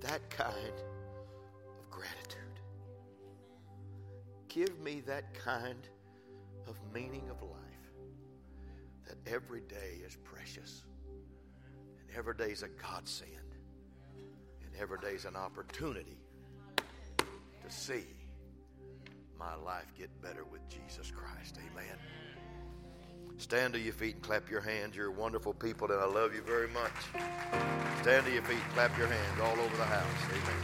that 0.00 0.30
kind 0.30 0.54
of 0.54 1.90
gratitude. 1.90 2.60
Give 4.48 4.78
me 4.78 5.02
that 5.08 5.34
kind 5.34 5.88
of 6.68 6.78
meaning 6.94 7.28
of 7.28 7.42
life 7.42 7.90
that 9.08 9.16
every 9.26 9.62
day 9.62 10.02
is 10.06 10.16
precious 10.22 10.84
and 11.98 12.16
every 12.16 12.34
day 12.36 12.52
is 12.52 12.62
a 12.62 12.68
godsend 12.68 13.53
and 14.74 14.82
every 14.82 14.98
day 14.98 15.14
is 15.14 15.24
an 15.24 15.36
opportunity 15.36 16.16
to 16.76 17.70
see 17.70 18.04
my 19.38 19.54
life 19.54 19.86
get 19.98 20.10
better 20.22 20.44
with 20.44 20.60
Jesus 20.68 21.10
Christ. 21.10 21.58
Amen. 21.58 21.96
Stand 23.36 23.74
to 23.74 23.80
your 23.80 23.92
feet 23.92 24.14
and 24.14 24.22
clap 24.22 24.48
your 24.48 24.60
hands. 24.60 24.96
You're 24.96 25.10
wonderful 25.10 25.54
people, 25.54 25.90
and 25.90 26.00
I 26.00 26.06
love 26.06 26.34
you 26.34 26.42
very 26.42 26.68
much. 26.68 26.92
Stand 28.02 28.26
to 28.26 28.32
your 28.32 28.42
feet, 28.42 28.58
and 28.62 28.74
clap 28.74 28.96
your 28.96 29.08
hands 29.08 29.40
all 29.40 29.58
over 29.58 29.76
the 29.76 29.84
house. 29.84 30.06
Amen. 30.30 30.62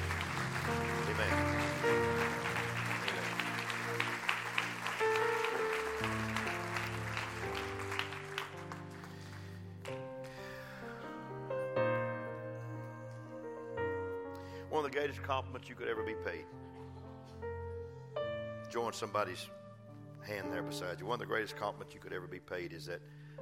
Amen. 1.15 1.60
You 15.69 15.75
could 15.75 15.89
ever 15.89 16.03
be 16.03 16.15
paid. 16.25 16.45
Join 18.71 18.93
somebody's 18.93 19.49
hand 20.27 20.53
there 20.53 20.63
beside 20.63 21.01
you. 21.01 21.07
One 21.07 21.15
of 21.15 21.21
the 21.21 21.27
greatest 21.27 21.57
compliments 21.57 21.95
you 21.95 22.01
could 22.01 22.13
ever 22.13 22.27
be 22.27 22.39
paid 22.41 22.73
is 22.73 22.87
that 22.87 23.01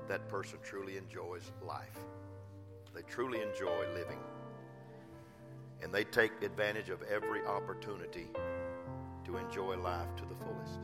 that 0.09 0.29
person 0.29 0.59
truly 0.63 0.97
enjoys 0.97 1.53
life. 1.63 1.99
They 2.95 3.03
truly 3.03 3.41
enjoy 3.43 3.87
living. 3.95 4.19
And 5.83 5.93
they 5.93 6.05
take 6.05 6.33
advantage 6.43 6.89
of 6.89 7.03
every 7.03 7.45
opportunity 7.47 8.27
to 9.25 9.37
enjoy 9.37 9.77
life 9.77 10.09
to 10.17 10.25
the 10.25 10.35
fullest. 10.35 10.81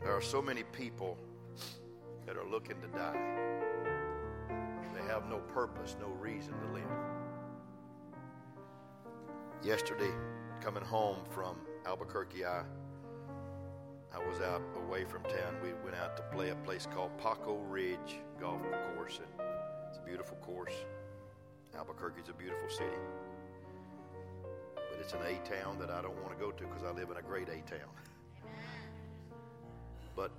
There 0.00 0.12
are 0.12 0.22
so 0.22 0.40
many 0.40 0.62
people 0.62 1.16
that 2.26 2.36
are 2.36 2.48
looking 2.48 2.76
to 2.82 2.88
die. 2.88 3.18
They 4.94 5.02
have 5.06 5.28
no 5.28 5.38
purpose, 5.38 5.96
no 6.00 6.08
reason 6.08 6.54
to 6.60 6.72
live. 6.74 7.17
Yesterday, 9.64 10.12
coming 10.60 10.84
home 10.84 11.18
from 11.30 11.56
Albuquerque, 11.84 12.44
I, 12.44 12.62
I 14.14 14.18
was 14.18 14.40
out 14.40 14.62
away 14.76 15.04
from 15.04 15.24
town. 15.24 15.56
We 15.60 15.70
went 15.84 15.96
out 15.96 16.16
to 16.16 16.22
play 16.22 16.50
a 16.50 16.54
place 16.54 16.86
called 16.94 17.16
Paa-Ko 17.18 17.56
Ridge 17.68 18.20
Golf 18.40 18.62
Course. 18.94 19.18
And 19.18 19.48
it's 19.88 19.98
a 19.98 20.06
beautiful 20.06 20.36
course. 20.36 20.74
Albuquerque's 21.76 22.28
a 22.28 22.34
beautiful 22.34 22.70
city. 22.70 22.96
But 24.74 25.00
it's 25.00 25.12
an 25.12 25.22
A 25.26 25.34
town 25.48 25.76
that 25.80 25.90
I 25.90 26.02
don't 26.02 26.16
want 26.22 26.38
to 26.38 26.44
go 26.44 26.52
to 26.52 26.64
because 26.64 26.84
I 26.84 26.92
live 26.92 27.10
in 27.10 27.16
a 27.16 27.22
great 27.22 27.48
A 27.48 27.60
town. 27.68 27.90
But 30.14 30.30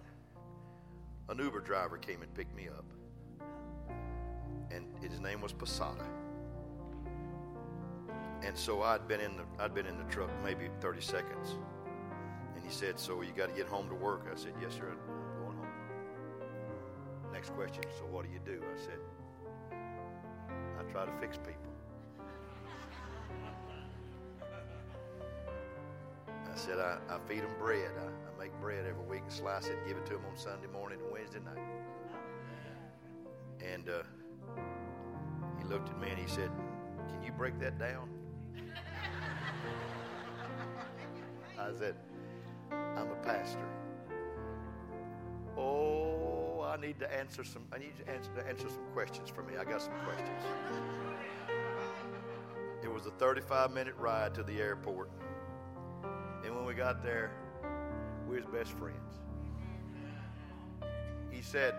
an 1.27 1.39
Uber 1.39 1.59
driver 1.59 1.97
came 1.97 2.21
and 2.21 2.33
picked 2.33 2.55
me 2.55 2.69
up. 2.69 2.85
And 4.71 4.85
his 5.01 5.19
name 5.19 5.41
was 5.41 5.51
Posada. 5.51 6.05
And 8.43 8.57
so 8.57 8.81
I'd 8.81 9.07
been 9.07 9.19
in 9.19 9.35
the 9.37 9.43
I'd 9.59 9.73
been 9.73 9.85
in 9.85 9.97
the 9.97 10.05
truck 10.05 10.29
maybe 10.43 10.69
30 10.81 11.01
seconds. 11.01 11.57
And 12.55 12.63
he 12.63 12.71
said, 12.71 12.99
So 12.99 13.21
you 13.21 13.31
got 13.35 13.49
to 13.49 13.55
get 13.55 13.67
home 13.67 13.89
to 13.89 13.95
work? 13.95 14.27
I 14.31 14.35
said, 14.37 14.53
Yes, 14.61 14.73
sir, 14.73 14.91
I'm 14.91 15.43
going 15.43 15.57
home. 15.57 15.67
Next 17.33 17.53
question, 17.53 17.83
so 17.97 18.05
what 18.05 18.25
do 18.25 18.31
you 18.31 18.39
do? 18.45 18.61
I 18.63 18.79
said, 18.79 18.99
I 20.79 20.91
try 20.91 21.05
to 21.05 21.11
fix 21.19 21.37
people. 21.37 21.55
I 26.51 26.55
said, 26.55 26.79
I, 26.79 26.97
I 27.09 27.19
feed 27.27 27.43
them 27.43 27.51
bread. 27.59 27.91
I, 27.99 28.05
I 28.05 28.43
make 28.43 28.59
bread 28.59 28.85
every 28.85 29.03
week 29.03 29.21
and 29.23 29.31
slice 29.31 29.67
it 29.67 29.77
and 29.77 29.87
give 29.87 29.97
it 29.97 30.05
to 30.07 30.13
them 30.13 30.23
on 30.29 30.37
Sunday 30.37 30.67
morning 30.67 30.99
and 31.03 31.11
Wednesday 31.11 31.39
night. 31.39 31.63
And 33.73 33.89
uh, 33.89 34.03
he 35.59 35.65
looked 35.65 35.89
at 35.89 35.99
me 35.99 36.09
and 36.09 36.17
he 36.17 36.27
said, 36.27 36.49
Can 37.09 37.21
you 37.23 37.31
break 37.31 37.59
that 37.59 37.77
down? 37.77 38.09
I 41.69 41.77
said, 41.77 41.95
I'm 42.71 43.11
a 43.11 43.15
pastor. 43.23 43.59
Oh, 45.55 46.65
I 46.67 46.77
need 46.81 46.97
to 46.99 47.13
answer 47.13 47.43
some. 47.43 47.63
I 47.71 47.77
need 47.77 47.95
to 47.97 48.11
answer, 48.11 48.31
to 48.37 48.47
answer 48.47 48.69
some 48.69 48.85
questions 48.93 49.29
for 49.29 49.43
me. 49.43 49.53
I 49.59 49.63
got 49.63 49.81
some 49.81 49.93
questions. 50.03 50.43
It 52.81 52.91
was 52.91 53.05
a 53.05 53.11
35 53.11 53.71
minute 53.71 53.93
ride 53.97 54.33
to 54.35 54.43
the 54.43 54.59
airport, 54.59 55.11
and 56.43 56.55
when 56.55 56.65
we 56.65 56.73
got 56.73 57.03
there, 57.03 57.31
we 58.27 58.37
was 58.37 58.45
best 58.45 58.71
friends. 58.71 59.19
He 61.29 61.41
said, 61.41 61.75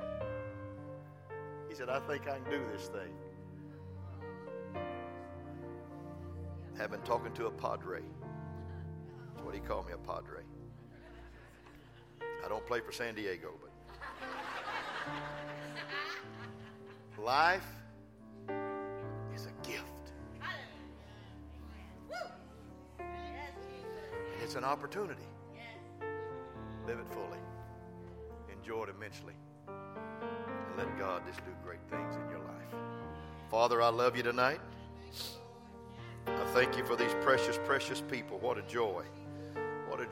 he 1.68 1.74
said, 1.74 1.88
I 1.88 1.98
think 2.00 2.28
I 2.28 2.38
can 2.38 2.44
do 2.50 2.60
this 2.72 2.88
thing. 2.88 3.12
Have 6.78 6.92
been 6.92 7.02
talking 7.02 7.32
to 7.32 7.46
a 7.46 7.50
padre. 7.50 8.02
What 9.42 9.54
he 9.54 9.60
called 9.60 9.86
me, 9.86 9.92
a 9.92 9.98
padre. 9.98 10.42
I 12.44 12.48
don't 12.48 12.64
play 12.66 12.80
for 12.80 12.92
San 12.92 13.14
Diego, 13.14 13.52
but 13.60 13.70
life 17.22 17.66
is 19.34 19.46
a 19.46 19.66
gift. 19.66 19.84
And 22.98 24.42
it's 24.42 24.54
an 24.54 24.64
opportunity. 24.64 25.26
Live 26.86 26.98
it 26.98 27.08
fully. 27.12 27.38
Enjoy 28.52 28.84
it 28.84 28.88
immensely. 28.88 29.34
And 29.68 30.78
let 30.78 30.98
God 30.98 31.22
just 31.26 31.44
do 31.44 31.52
great 31.64 31.80
things 31.90 32.16
in 32.16 32.30
your 32.30 32.38
life. 32.40 32.74
Father, 33.50 33.82
I 33.82 33.88
love 33.88 34.16
you 34.16 34.22
tonight. 34.22 34.60
I 36.26 36.44
thank 36.54 36.76
you 36.76 36.84
for 36.84 36.96
these 36.96 37.14
precious, 37.20 37.58
precious 37.64 38.00
people. 38.00 38.38
What 38.38 38.58
a 38.58 38.62
joy. 38.62 39.04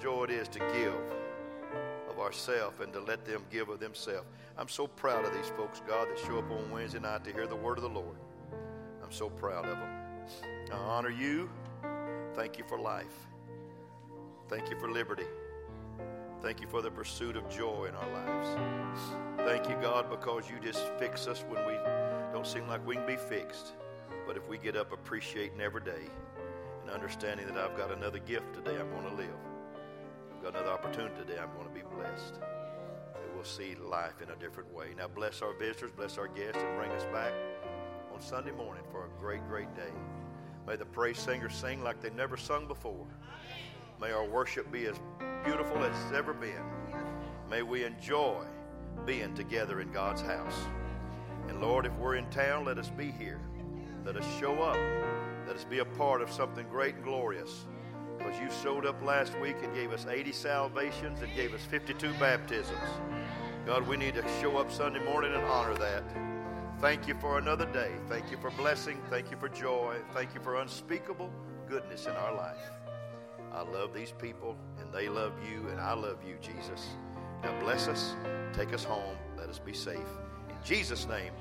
Joy 0.00 0.24
it 0.24 0.30
is 0.30 0.48
to 0.48 0.58
give 0.58 0.94
of 2.08 2.18
ourselves 2.20 2.78
and 2.80 2.92
to 2.92 3.00
let 3.00 3.24
them 3.24 3.42
give 3.50 3.68
of 3.68 3.80
themselves. 3.80 4.26
I'm 4.56 4.68
so 4.68 4.86
proud 4.86 5.24
of 5.24 5.34
these 5.34 5.48
folks, 5.56 5.82
God, 5.88 6.08
that 6.08 6.18
show 6.18 6.38
up 6.38 6.50
on 6.50 6.70
Wednesday 6.70 7.00
night 7.00 7.24
to 7.24 7.32
hear 7.32 7.46
the 7.46 7.56
word 7.56 7.78
of 7.78 7.82
the 7.82 7.88
Lord. 7.88 8.16
I'm 9.02 9.10
so 9.10 9.28
proud 9.28 9.64
of 9.64 9.76
them. 9.78 9.88
I 10.72 10.76
honor 10.76 11.10
you. 11.10 11.50
Thank 12.34 12.58
you 12.58 12.64
for 12.68 12.78
life. 12.78 13.26
Thank 14.48 14.70
you 14.70 14.78
for 14.78 14.90
liberty. 14.90 15.26
Thank 16.40 16.60
you 16.60 16.68
for 16.68 16.80
the 16.80 16.90
pursuit 16.90 17.36
of 17.36 17.48
joy 17.48 17.86
in 17.88 17.94
our 17.96 18.10
lives. 18.10 19.10
Thank 19.38 19.68
you, 19.68 19.76
God, 19.82 20.08
because 20.08 20.48
you 20.48 20.56
just 20.62 20.88
fix 20.98 21.26
us 21.26 21.44
when 21.48 21.66
we 21.66 21.74
don't 22.32 22.46
seem 22.46 22.68
like 22.68 22.86
we 22.86 22.94
can 22.94 23.06
be 23.06 23.16
fixed. 23.16 23.72
But 24.26 24.36
if 24.36 24.48
we 24.48 24.58
get 24.58 24.76
up 24.76 24.92
appreciating 24.92 25.60
every 25.60 25.80
day 25.80 26.06
and 26.82 26.90
understanding 26.90 27.46
that 27.46 27.56
I've 27.56 27.76
got 27.76 27.90
another 27.90 28.20
gift 28.20 28.54
today 28.54 28.78
I'm 28.78 28.90
going 28.90 29.08
to 29.08 29.14
live, 29.14 29.47
I've 30.38 30.44
got 30.44 30.54
another 30.54 30.70
opportunity 30.70 31.16
today 31.16 31.36
I'm 31.40 31.52
going 31.56 31.66
to 31.66 31.74
be 31.74 31.82
blessed, 31.96 32.34
that 32.34 33.34
we'll 33.34 33.42
see 33.42 33.74
life 33.74 34.22
in 34.22 34.30
a 34.30 34.36
different 34.36 34.72
way. 34.72 34.86
Now, 34.96 35.08
bless 35.08 35.42
our 35.42 35.52
visitors, 35.52 35.90
bless 35.90 36.16
our 36.16 36.28
guests, 36.28 36.62
and 36.62 36.78
bring 36.78 36.92
us 36.92 37.04
back 37.12 37.32
on 38.14 38.20
Sunday 38.20 38.52
morning 38.52 38.84
for 38.92 39.06
a 39.06 39.08
great, 39.20 39.44
great 39.48 39.74
day. 39.74 39.90
May 40.64 40.76
the 40.76 40.84
praise 40.84 41.18
singers 41.18 41.54
sing 41.54 41.82
like 41.82 42.00
they've 42.00 42.14
never 42.14 42.36
sung 42.36 42.68
before. 42.68 43.04
May 44.00 44.12
our 44.12 44.24
worship 44.24 44.70
be 44.70 44.86
as 44.86 45.00
beautiful 45.44 45.82
as 45.82 45.90
it's 46.04 46.14
ever 46.14 46.32
been. 46.32 46.62
May 47.50 47.62
we 47.62 47.82
enjoy 47.82 48.44
being 49.04 49.34
together 49.34 49.80
in 49.80 49.90
God's 49.90 50.22
house. 50.22 50.54
And 51.48 51.60
Lord, 51.60 51.84
if 51.84 51.92
we're 51.96 52.14
in 52.14 52.30
town, 52.30 52.64
let 52.64 52.78
us 52.78 52.90
be 52.90 53.10
here. 53.10 53.40
Let 54.04 54.16
us 54.16 54.26
show 54.38 54.62
up. 54.62 54.78
Let 55.48 55.56
us 55.56 55.64
be 55.64 55.80
a 55.80 55.84
part 55.84 56.22
of 56.22 56.30
something 56.30 56.68
great 56.68 56.94
and 56.94 57.02
glorious. 57.02 57.66
Because 58.28 58.42
you 58.42 58.62
showed 58.62 58.84
up 58.84 59.02
last 59.02 59.38
week 59.40 59.56
and 59.62 59.72
gave 59.74 59.90
us 59.90 60.06
80 60.06 60.32
salvations 60.32 61.22
and 61.22 61.34
gave 61.34 61.54
us 61.54 61.62
52 61.62 62.12
baptisms. 62.14 62.76
God, 63.64 63.88
we 63.88 63.96
need 63.96 64.16
to 64.16 64.24
show 64.42 64.58
up 64.58 64.70
Sunday 64.70 65.02
morning 65.02 65.32
and 65.32 65.42
honor 65.44 65.74
that. 65.76 66.02
Thank 66.78 67.08
you 67.08 67.14
for 67.14 67.38
another 67.38 67.64
day. 67.64 67.90
Thank 68.06 68.30
you 68.30 68.36
for 68.36 68.50
blessing. 68.50 69.00
Thank 69.08 69.30
you 69.30 69.38
for 69.38 69.48
joy. 69.48 69.96
Thank 70.12 70.34
you 70.34 70.40
for 70.42 70.60
unspeakable 70.60 71.30
goodness 71.70 72.04
in 72.04 72.12
our 72.12 72.34
life. 72.34 72.70
I 73.54 73.62
love 73.62 73.94
these 73.94 74.12
people, 74.12 74.56
and 74.78 74.92
they 74.92 75.08
love 75.08 75.32
you, 75.50 75.66
and 75.70 75.80
I 75.80 75.94
love 75.94 76.18
you, 76.22 76.36
Jesus. 76.42 76.86
Now 77.42 77.58
bless 77.60 77.88
us. 77.88 78.14
Take 78.52 78.74
us 78.74 78.84
home. 78.84 79.16
Let 79.38 79.48
us 79.48 79.58
be 79.58 79.72
safe. 79.72 79.96
In 80.50 80.56
Jesus' 80.62 81.08
name, 81.08 81.32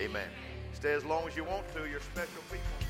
amen. 0.00 0.28
Stay 0.72 0.92
as 0.92 1.04
long 1.04 1.28
as 1.28 1.36
you 1.36 1.44
want 1.44 1.72
to. 1.74 1.88
You're 1.88 2.00
special 2.00 2.42
people. 2.50 2.81